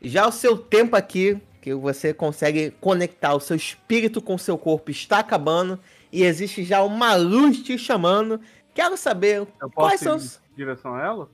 [0.00, 4.56] já o seu tempo aqui, que você consegue conectar o seu espírito com o seu
[4.56, 5.78] corpo, está acabando
[6.12, 8.40] e existe já uma luz te chamando.
[8.72, 10.40] Quero saber Eu posso quais são em os.
[10.56, 11.28] direção a ela?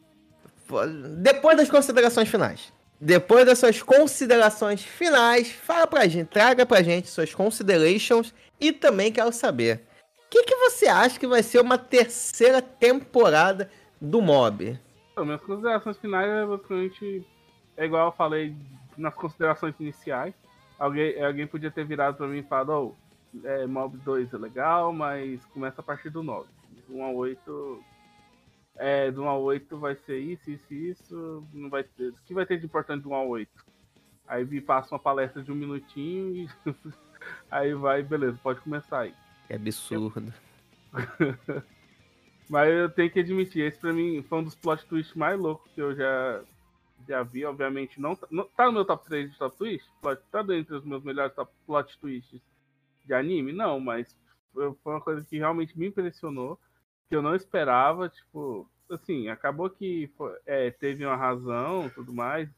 [1.19, 2.73] Depois das considerações finais.
[3.01, 9.13] Depois das suas considerações finais, fala pra gente, traga pra gente suas considerations e também
[9.13, 9.87] quero saber
[10.27, 13.71] o que, que você acha que vai ser uma terceira temporada
[14.01, 14.79] do Mob?
[15.17, 17.27] Minhas considerações finais é basicamente
[17.77, 18.55] é igual eu falei
[18.99, 20.35] nas considerações iniciais.
[20.79, 24.93] Alguém, alguém podia ter virado pra mim e falado, oh, é, Mob 2 é legal,
[24.93, 26.49] mas começa a partir do 9.
[26.89, 27.85] Do 1 a 8.
[28.79, 31.47] É, do 1 a 8 vai ser isso, isso isso.
[31.53, 32.09] Não vai ter.
[32.11, 33.51] O que vai ter de importante do 1 a 8?
[34.29, 36.49] Aí vi passa uma palestra de um minutinho e.
[37.51, 39.15] aí vai, beleza, pode começar aí.
[39.47, 40.33] Que absurdo.
[42.49, 45.71] Mas eu tenho que admitir, esse pra mim foi um dos plot twists mais loucos
[45.73, 46.43] que eu já,
[47.09, 47.45] já vi.
[47.45, 49.91] Obviamente, não, tá- não tá no meu top 3 de top twists?
[50.01, 52.41] Plot- Tá dentro dos meus melhores top plot twists
[53.05, 53.53] de anime?
[53.53, 54.17] Não, mas
[54.53, 56.59] foi uma coisa que realmente me impressionou,
[57.09, 58.09] que eu não esperava.
[58.09, 60.13] Tipo, assim, acabou que
[60.47, 62.49] é, teve uma razão tudo mais.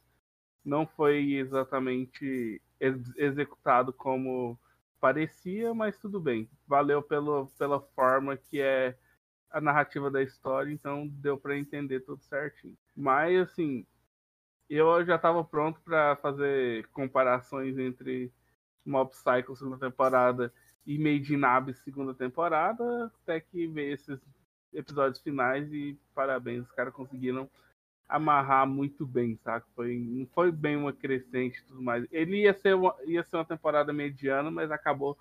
[0.64, 4.58] Não foi exatamente ex- executado como
[5.00, 6.50] parecia, mas tudo bem.
[6.66, 8.98] Valeu pelo, pela forma que é
[9.50, 12.76] a narrativa da história, então deu pra entender tudo certinho.
[12.96, 13.86] Mas assim,
[14.68, 18.32] eu já tava pronto pra fazer comparações entre
[18.84, 20.52] Mob Psycho segunda temporada
[20.86, 24.20] e Made in Abyss segunda temporada, até que veio esses
[24.72, 27.48] episódios finais e parabéns, os caras conseguiram
[28.08, 29.66] amarrar muito bem, saca?
[29.74, 32.06] Foi, não foi bem uma crescente e tudo mais.
[32.10, 35.16] Ele ia ser uma, ia ser uma temporada mediana, mas acabou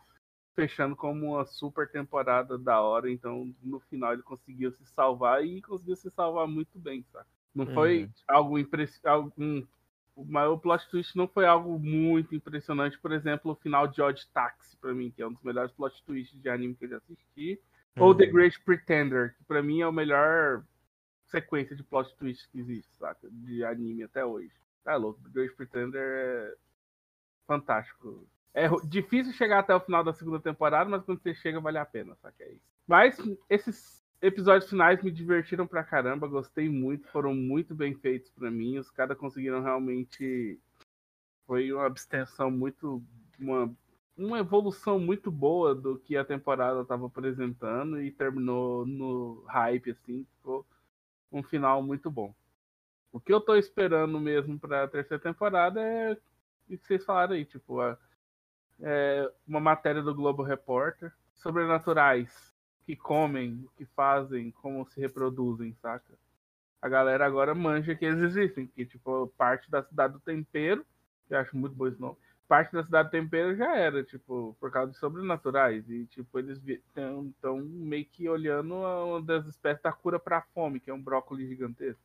[0.55, 5.61] fechando como uma super temporada da hora, então no final ele conseguiu se salvar e
[5.61, 7.27] conseguiu se salvar muito bem, saca?
[7.53, 8.09] Não foi Uhum.
[8.27, 9.67] algo impressionante,
[10.15, 14.27] mas o plot twist não foi algo muito impressionante, por exemplo, o final de Odd
[14.33, 16.97] Taxi pra mim, que é um dos melhores plot twists de anime que eu já
[16.97, 17.61] assisti,
[17.99, 20.63] ou The Great Pretender, que pra mim é o melhor
[21.27, 23.27] sequência de plot twist que existe, saca?
[23.29, 24.51] De anime até hoje.
[24.83, 26.55] Tá louco, The Great Pretender é
[27.45, 28.27] fantástico.
[28.53, 31.85] É difícil chegar até o final da segunda temporada, mas quando você chega vale a
[31.85, 32.43] pena, saca?
[32.43, 32.65] É isso.
[32.87, 33.17] Mas
[33.49, 38.77] esses episódios finais me divertiram pra caramba, gostei muito, foram muito bem feitos pra mim.
[38.77, 40.59] Os caras conseguiram realmente.
[41.45, 43.03] Foi uma abstenção muito.
[43.39, 43.71] Uma,
[44.17, 50.25] uma evolução muito boa do que a temporada estava apresentando e terminou no hype, assim.
[50.37, 50.65] Ficou
[51.31, 52.33] um final muito bom.
[53.11, 56.17] O que eu tô esperando mesmo pra terceira temporada é o
[56.77, 57.97] que vocês falaram aí, tipo, a-
[58.81, 62.53] é, uma matéria do Globo Repórter, sobrenaturais,
[62.85, 66.17] que comem, o que fazem, como se reproduzem, saca?
[66.81, 70.85] A galera agora manja que eles existem, que tipo, parte da cidade do tempero,
[71.27, 72.17] que eu acho muito bom esse nome,
[72.47, 76.59] parte da cidade do tempero já era, tipo, por causa de sobrenaturais, e tipo, eles
[76.65, 81.47] estão meio que olhando uma das espécies da cura pra fome, que é um brócolis
[81.49, 82.01] gigantesco.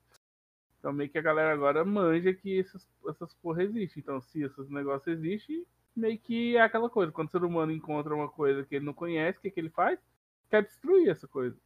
[0.78, 4.00] Então meio que a galera agora manja que essas, essas porra existem.
[4.02, 5.64] Então se esses negócios existem,
[5.94, 7.12] meio que é aquela coisa.
[7.12, 9.70] Quando o ser humano encontra uma coisa que ele não conhece, o que, que ele
[9.70, 9.98] faz?
[10.50, 11.56] Quer destruir essa coisa.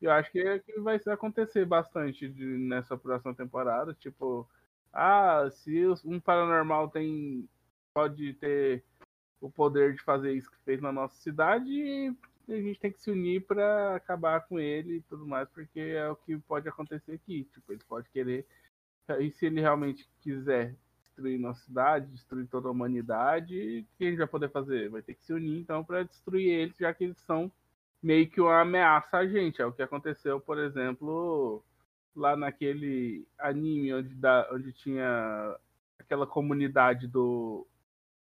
[0.00, 3.94] Eu acho que, é que vai acontecer bastante de- nessa próxima temporada.
[3.94, 4.48] Tipo,
[4.92, 7.48] ah, se um paranormal tem.
[7.94, 8.84] Pode ter
[9.40, 12.14] o poder de fazer isso que fez na nossa cidade,
[12.48, 16.08] a gente tem que se unir pra acabar com ele e tudo mais, porque é
[16.08, 17.44] o que pode acontecer aqui.
[17.52, 18.46] Tipo, ele pode querer.
[19.20, 20.74] E se ele realmente quiser
[21.04, 24.88] destruir nossa cidade, destruir toda a humanidade, o que a gente vai poder fazer?
[24.88, 27.50] Vai ter que se unir então para destruir eles, já que eles são
[28.02, 29.60] meio que uma ameaça a gente.
[29.60, 31.62] É o que aconteceu, por exemplo,
[32.14, 35.56] lá naquele anime onde, da, onde tinha
[35.98, 37.66] aquela comunidade do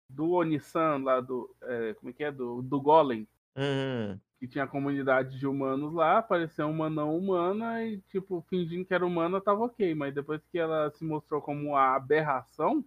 [0.08, 3.26] do Onisan lá do é, como é que é do, do Golem
[3.56, 8.84] Hum, que tinha a comunidade de humanos lá, apareceu uma não humana e, tipo, fingindo
[8.84, 9.94] que era humana, tava ok.
[9.94, 12.84] Mas depois que ela se mostrou como a aberração,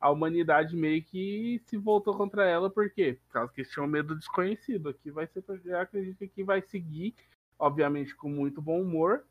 [0.00, 3.18] a humanidade meio que se voltou contra ela, por quê?
[3.26, 4.88] Por causa que eles tinham medo do desconhecido.
[4.88, 7.14] Aqui vai ser, eu acredito que vai seguir
[7.58, 9.24] obviamente com muito bom humor,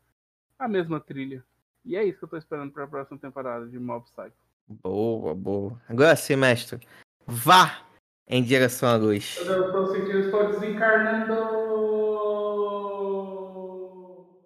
[0.58, 1.44] a mesma trilha.
[1.84, 4.36] E é isso que eu tô esperando para a próxima temporada de Mob Psycho.
[4.66, 5.80] Boa, boa.
[5.88, 6.80] Agora sim, mestre.
[7.26, 7.82] Vá
[8.28, 9.36] em direção à luz.
[9.38, 11.34] Eu tô sentindo, estou desencarnando.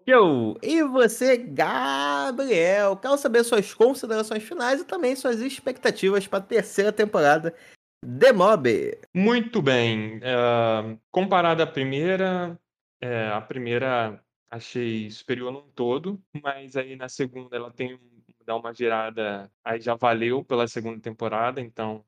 [0.07, 2.97] Eu e você, Gabriel.
[2.97, 7.55] Quero saber suas considerações finais e também suas expectativas para a terceira temporada
[8.03, 8.99] de Mob.
[9.15, 10.19] Muito bem.
[10.19, 12.59] Uh, comparado à primeira,
[13.03, 18.01] é, a primeira achei superior num todo, mas aí na segunda ela tem
[18.47, 22.03] dá uma virada, aí já valeu pela segunda temporada, então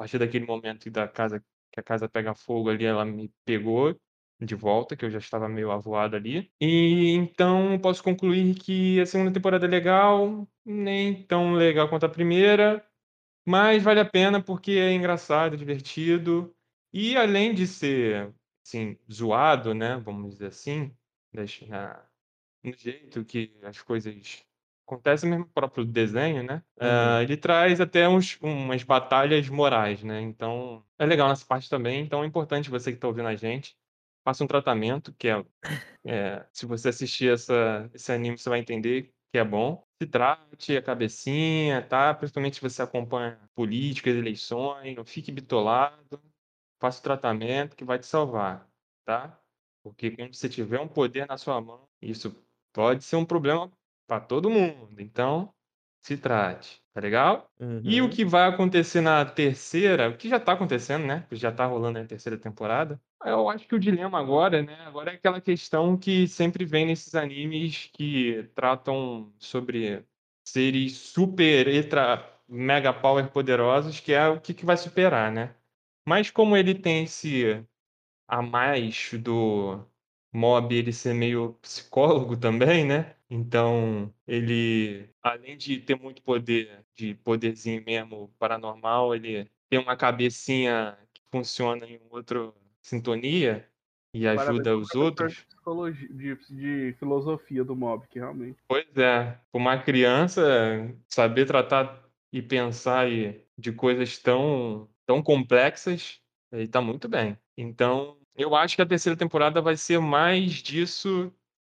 [0.00, 3.94] partir daquele momento da casa que a casa pega fogo ali, ela me pegou
[4.40, 6.50] de volta, que eu já estava meio avoado ali.
[6.58, 12.08] E então posso concluir que a segunda temporada é legal, nem tão legal quanto a
[12.08, 12.82] primeira,
[13.46, 16.50] mas vale a pena porque é engraçado, divertido.
[16.90, 18.34] E além de ser,
[18.66, 20.96] assim, zoado, né, vamos dizer assim,
[21.30, 24.46] no jeito que as coisas
[24.94, 26.62] acontecem mesmo no próprio desenho, né?
[26.80, 26.86] Uhum.
[26.86, 30.20] Uh, ele traz até uns, umas batalhas morais, né?
[30.20, 32.02] Então é legal nessa parte também.
[32.02, 33.76] Então é importante você que está ouvindo a gente
[34.24, 35.44] faça um tratamento que é,
[36.04, 39.84] é, se você assistir essa, esse anime você vai entender que é bom.
[40.02, 42.14] Se trate a cabecinha, tá?
[42.14, 46.20] Principalmente se você acompanha políticas, eleições, não fique bitolado.
[46.80, 48.66] Faça o tratamento que vai te salvar,
[49.04, 49.38] tá?
[49.82, 52.34] Porque quando você tiver um poder na sua mão, isso
[52.72, 53.70] pode ser um problema
[54.10, 55.00] para todo mundo.
[55.00, 55.54] Então,
[56.02, 57.48] se trate, tá legal?
[57.60, 57.80] Uhum.
[57.84, 58.10] E o uhum.
[58.10, 61.24] que vai acontecer na terceira, o que já tá acontecendo, né?
[61.30, 63.00] Já tá rolando na terceira temporada.
[63.24, 64.76] Eu acho que o dilema agora, né?
[64.84, 70.04] Agora é aquela questão que sempre vem nesses animes que tratam sobre
[70.44, 75.54] seres super, extra, mega power poderosos, que é o que, que vai superar, né?
[76.04, 77.64] Mas como ele tem esse
[78.26, 79.86] a mais do
[80.32, 83.14] Mob ele ser meio psicólogo também, né?
[83.30, 90.98] Então, ele, além de ter muito poder, de poderzinho mesmo paranormal, ele tem uma cabecinha
[91.14, 92.52] que funciona em outra
[92.82, 93.64] sintonia
[94.12, 95.46] e ajuda os outros.
[96.10, 98.58] De, de, filosofia do mob, que realmente.
[98.66, 100.42] Pois é, uma criança
[101.06, 103.06] saber tratar e pensar
[103.56, 106.20] de coisas tão, tão complexas,
[106.50, 107.38] ele tá muito bem.
[107.56, 111.32] Então, eu acho que a terceira temporada vai ser mais disso.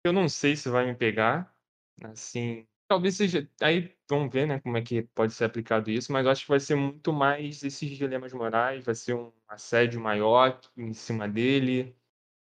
[0.04, 1.54] Eu não sei se vai me pegar.
[2.02, 3.48] Assim, talvez seja.
[3.60, 6.48] Aí vamos ver, né, como é que pode ser aplicado isso, mas eu acho que
[6.50, 11.96] vai ser muito mais esses dilemas morais, vai ser um assédio maior em cima dele,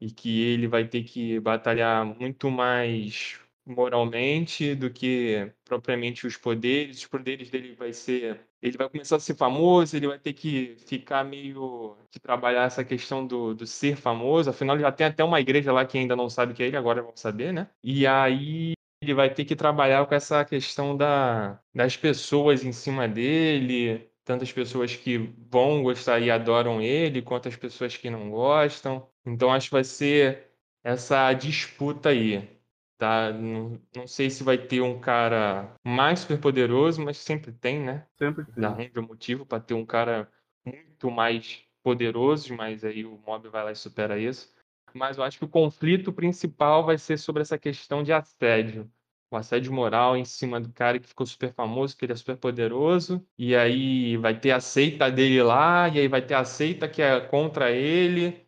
[0.01, 6.99] e que ele vai ter que batalhar muito mais moralmente do que propriamente os poderes.
[6.99, 10.77] Os poderes dele vai ser, ele vai começar a ser famoso, ele vai ter que
[10.87, 14.51] ficar meio que trabalhar essa questão do, do ser famoso.
[14.51, 17.03] Afinal, já tem até uma igreja lá que ainda não sabe que é ele, agora
[17.03, 17.69] vão saber, né?
[17.83, 23.07] E aí ele vai ter que trabalhar com essa questão da, das pessoas em cima
[23.07, 25.19] dele, tantas pessoas que
[25.51, 29.09] vão gostar e adoram ele, quanto as pessoas que não gostam.
[29.25, 30.51] Então acho que vai ser
[30.85, 32.58] essa disputa aí
[32.99, 33.33] tá?
[33.33, 38.05] Não, não sei se vai ter um cara mais super poderoso, mas sempre tem, né?
[38.19, 38.65] Sempre tem.
[38.65, 40.29] Arranja motivo para ter um cara
[40.67, 44.53] muito mais poderoso, mas aí o mob vai lá e supera isso.
[44.93, 48.91] Mas eu acho que o conflito principal vai ser sobre essa questão de assédio.
[49.31, 52.37] O assédio moral em cima do cara que ficou super famoso, que ele é super
[52.37, 56.89] poderoso, e aí vai ter a seita dele lá, e aí vai ter a seita
[56.89, 58.47] que é contra ele.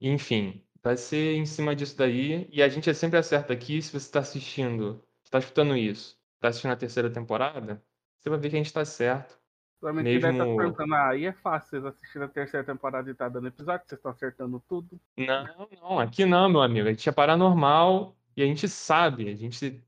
[0.00, 2.46] Enfim, Vai ser em cima disso daí.
[2.52, 3.80] E a gente é sempre acerta aqui.
[3.80, 7.82] Se você está assistindo, está escutando isso, está assistindo a terceira temporada,
[8.20, 9.42] você vai ver que a gente está certo.
[9.80, 10.20] Provavelmente Mesmo...
[10.20, 13.28] deve estar tá perguntando, ah, aí é fácil vocês assistirem a terceira temporada e tá
[13.30, 15.00] dando episódio, vocês estão acertando tudo.
[15.16, 16.86] Não, não, aqui não, meu amigo.
[16.86, 19.82] A gente é paranormal e a gente sabe, a gente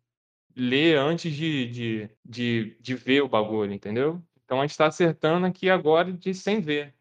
[0.55, 4.23] lê antes de, de, de, de ver o bagulho, entendeu?
[4.45, 6.96] Então a gente está acertando aqui agora de sem ver.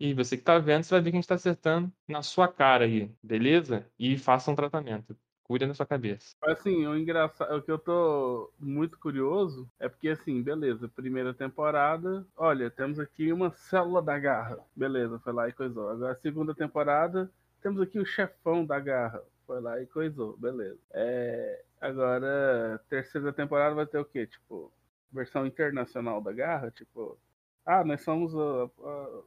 [0.00, 2.48] E você que está vendo, você vai ver que a gente está acertando na sua
[2.48, 3.86] cara aí, beleza?
[3.98, 5.14] E faça um tratamento.
[5.42, 6.34] Cuida da sua cabeça.
[6.40, 12.26] Assim, o engraçado, o que eu tô muito curioso é porque, assim, beleza, primeira temporada,
[12.34, 14.58] olha, temos aqui uma célula da garra.
[14.74, 15.90] Beleza, foi lá e coisou.
[15.90, 17.30] Agora, segunda temporada,
[17.60, 19.22] temos aqui o chefão da garra.
[19.46, 20.78] Foi lá e coisou, beleza.
[20.92, 24.26] É, agora, terceira temporada vai ter o quê?
[24.26, 24.72] Tipo,
[25.12, 26.70] versão internacional da garra?
[26.70, 27.18] Tipo,
[27.66, 29.22] ah, nós somos a, a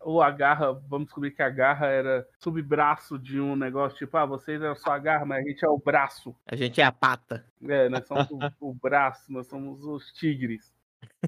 [0.00, 4.26] ou a garra, vamos descobrir que a garra era subbraço de um negócio, tipo, ah,
[4.26, 6.36] vocês eram só a garra, mas a gente é o braço.
[6.46, 7.44] A gente é a pata.
[7.66, 10.72] É, nós somos o, o braço, nós somos os tigres.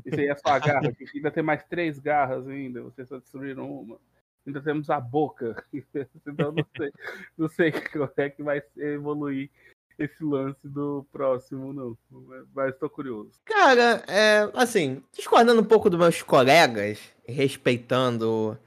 [0.05, 3.19] Isso aí é só a garra, a ainda tem mais três garras ainda, vocês só
[3.19, 3.99] destruíram uma.
[4.47, 5.65] ainda temos a boca.
[6.27, 6.93] então não sei,
[7.39, 9.51] não sei como é que vai evoluir
[9.99, 11.97] esse lance do próximo, não.
[12.55, 13.31] Mas tô curioso.
[13.45, 18.59] Cara, é, assim, discordando um pouco dos meus colegas, respeitando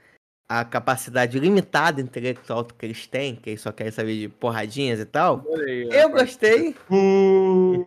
[0.48, 5.04] a capacidade limitada intelectual que eles têm, que eles só querem saber de porradinhas e
[5.04, 5.40] tal.
[5.40, 6.74] Adorei, Eu gostei.
[6.90, 7.86] Uh,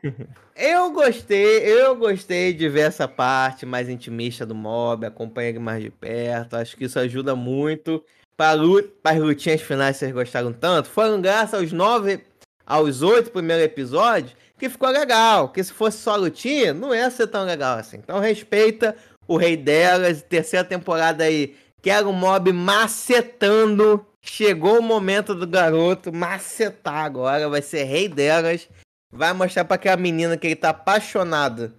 [0.55, 5.81] Eu gostei, eu gostei de ver essa parte mais intimista do mob, acompanhar ele mais
[5.81, 6.55] de perto.
[6.55, 8.03] Acho que isso ajuda muito.
[8.37, 8.61] Para
[9.03, 12.23] as lutinhas finais que vocês gostaram tanto, foram graças aos nove,
[12.71, 15.49] aos oito primeiros episódios, que ficou legal.
[15.49, 17.97] Que se fosse só lutinha, não ia ser tão legal assim.
[17.97, 18.95] Então respeita
[19.27, 21.55] o rei delas, terceira temporada aí.
[21.81, 24.05] Quero o mob macetando.
[24.23, 28.69] Chegou o momento do garoto macetar agora, vai ser rei delas
[29.11, 31.73] vai mostrar pra aquela menina que ele tá apaixonado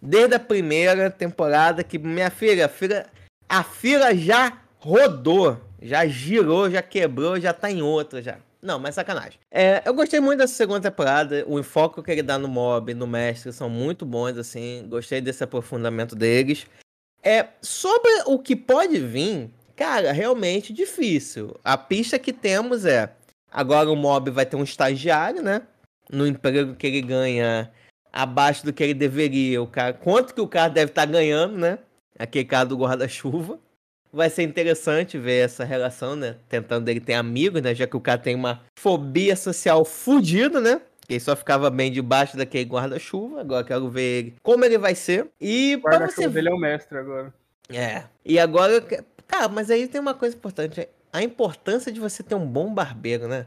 [0.00, 3.06] desde a primeira temporada que minha filha, a filha,
[3.48, 8.38] a fila já rodou, já girou, já quebrou, já tá em outra já.
[8.60, 9.38] Não, mas sacanagem.
[9.50, 11.44] É, eu gostei muito dessa segunda temporada.
[11.46, 14.86] O enfoque que ele dá no mob, no mestre, são muito bons, assim.
[14.88, 16.66] Gostei desse aprofundamento deles.
[17.22, 21.54] É, sobre o que pode vir, cara, realmente difícil.
[21.62, 23.12] A pista que temos é.
[23.50, 25.62] Agora o mob vai ter um estagiário, né?
[26.10, 27.70] no emprego que ele ganha
[28.12, 31.78] abaixo do que ele deveria, o cara, quanto que o cara deve estar ganhando, né?
[32.18, 33.58] Aquele cara do guarda-chuva.
[34.12, 36.36] Vai ser interessante ver essa relação, né?
[36.48, 37.74] Tentando ele ter amigos, né?
[37.74, 40.80] Já que o cara tem uma fobia social fodida, né?
[41.06, 43.40] Que ele só ficava bem debaixo daquele guarda-chuva.
[43.40, 45.28] Agora quero ver ele, como ele vai ser.
[45.40, 47.32] E O guarda-chuva você dele é o mestre agora.
[47.70, 48.04] é.
[48.24, 48.80] E agora,
[49.26, 50.88] cara, mas aí tem uma coisa importante.
[51.12, 53.46] A importância de você ter um bom barbeiro, né?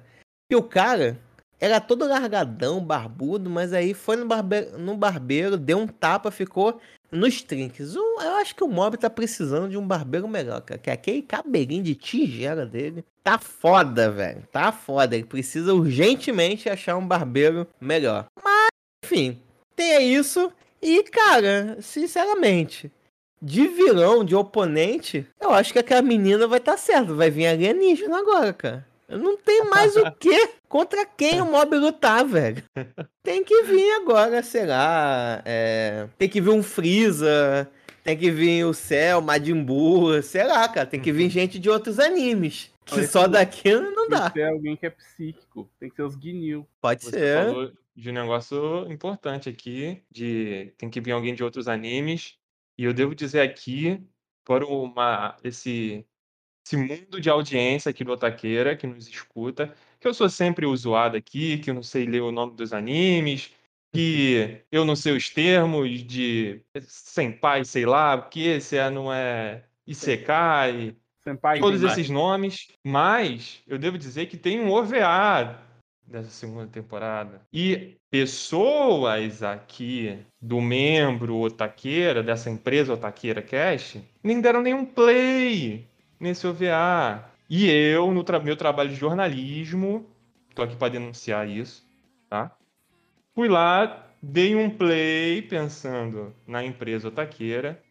[0.52, 1.18] E o cara
[1.60, 6.82] era todo largadão, barbudo, mas aí foi no barbeiro, no barbeiro deu um tapa, ficou
[7.12, 7.96] nos trinques.
[7.96, 10.80] Um- Eu acho que o Mob tá precisando de um barbeiro melhor, cara.
[10.80, 14.48] Que aquele cabelinho de tigela dele tá foda, velho.
[14.52, 15.16] Tá foda.
[15.16, 18.26] Ele precisa urgentemente achar um barbeiro melhor.
[18.44, 18.68] Mas,
[19.04, 19.40] enfim,
[19.76, 20.52] tem isso.
[20.82, 22.92] E, cara, sinceramente,
[23.42, 27.14] de vilão, de oponente, eu acho que aquela menina vai estar tá certa.
[27.14, 28.88] Vai vir alienígena agora, cara.
[29.18, 32.64] Não tenho mais o que contra quem o mob lutar, velho.
[33.24, 35.42] Tem que vir agora, sei lá.
[35.46, 37.70] é, Tem que vir um Freeza.
[38.04, 40.88] Tem que vir o Cell, Majin Buu, sei lá, cara.
[40.88, 42.72] Tem que vir gente de outros animes.
[42.84, 44.30] Que Olha, só daqui não Tem dá.
[44.32, 45.70] que ser alguém que é psíquico.
[45.80, 46.68] Tem que ser os Guinil.
[46.82, 47.46] Pode você ser.
[47.46, 52.36] falou de um negócio importante aqui, de tem que vir alguém de outros animes.
[52.76, 54.02] E eu devo dizer aqui,
[54.44, 56.04] para uma, esse,
[56.72, 60.76] esse mundo de audiência aqui do Otaqueira, que nos escuta, que eu sou sempre o
[60.76, 63.52] zoado aqui, que eu não sei ler o nome dos animes,
[63.94, 69.12] que eu não sei os termos de senpai, sei lá, o que, se é, não
[69.12, 71.60] é Isekai, Senpai.
[71.60, 75.60] todos esses nomes, mas eu devo dizer que tem um OVA
[76.08, 77.42] dessa segunda temporada.
[77.54, 85.88] E pessoas aqui do membro Otaqueira, dessa empresa Otaqueira Cast, nem deram nenhum play
[86.22, 87.26] nesse OVA.
[87.50, 90.06] E eu, no tra- meu trabalho de jornalismo,
[90.56, 91.86] tô aqui para denunciar isso,
[92.30, 92.56] tá?
[93.36, 97.82] Fui lá, dei um play pensando na empresa Otaqueira,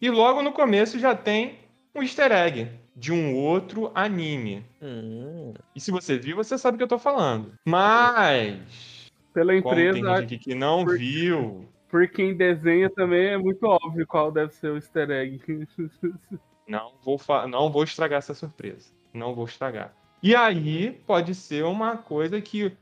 [0.00, 1.58] e logo no começo já tem
[1.94, 4.64] um easter egg de um outro anime.
[4.82, 7.54] Hum, E se você viu, você sabe o que eu tô falando.
[7.66, 13.28] Mas, Pela como tem empresa, gente aqui que não por- viu, por quem desenha também
[13.28, 15.40] é muito óbvio qual deve ser o easter egg.
[16.66, 18.86] não vou, não vou estragar essa surpresa.
[19.14, 19.92] Não vou estragar.
[20.22, 22.72] E aí, pode ser uma coisa que,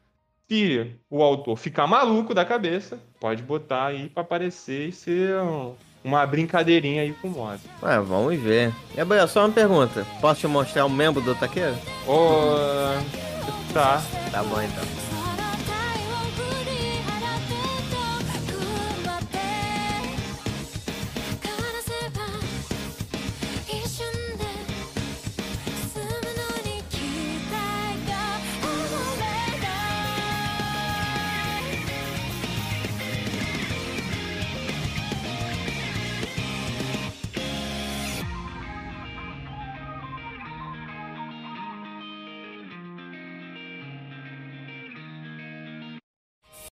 [0.49, 5.75] se o autor ficar maluco da cabeça, pode botar aí pra aparecer e ser um-
[6.03, 7.59] uma brincadeirinha aí com o mob.
[7.83, 8.73] ué, vamos ver.
[8.95, 10.07] Gabriel, só uma pergunta.
[10.21, 11.77] Posso te mostrar um membro do Taqueiro?
[12.07, 12.93] Ô,
[13.73, 14.03] tá.
[14.31, 15.04] Tá bom então.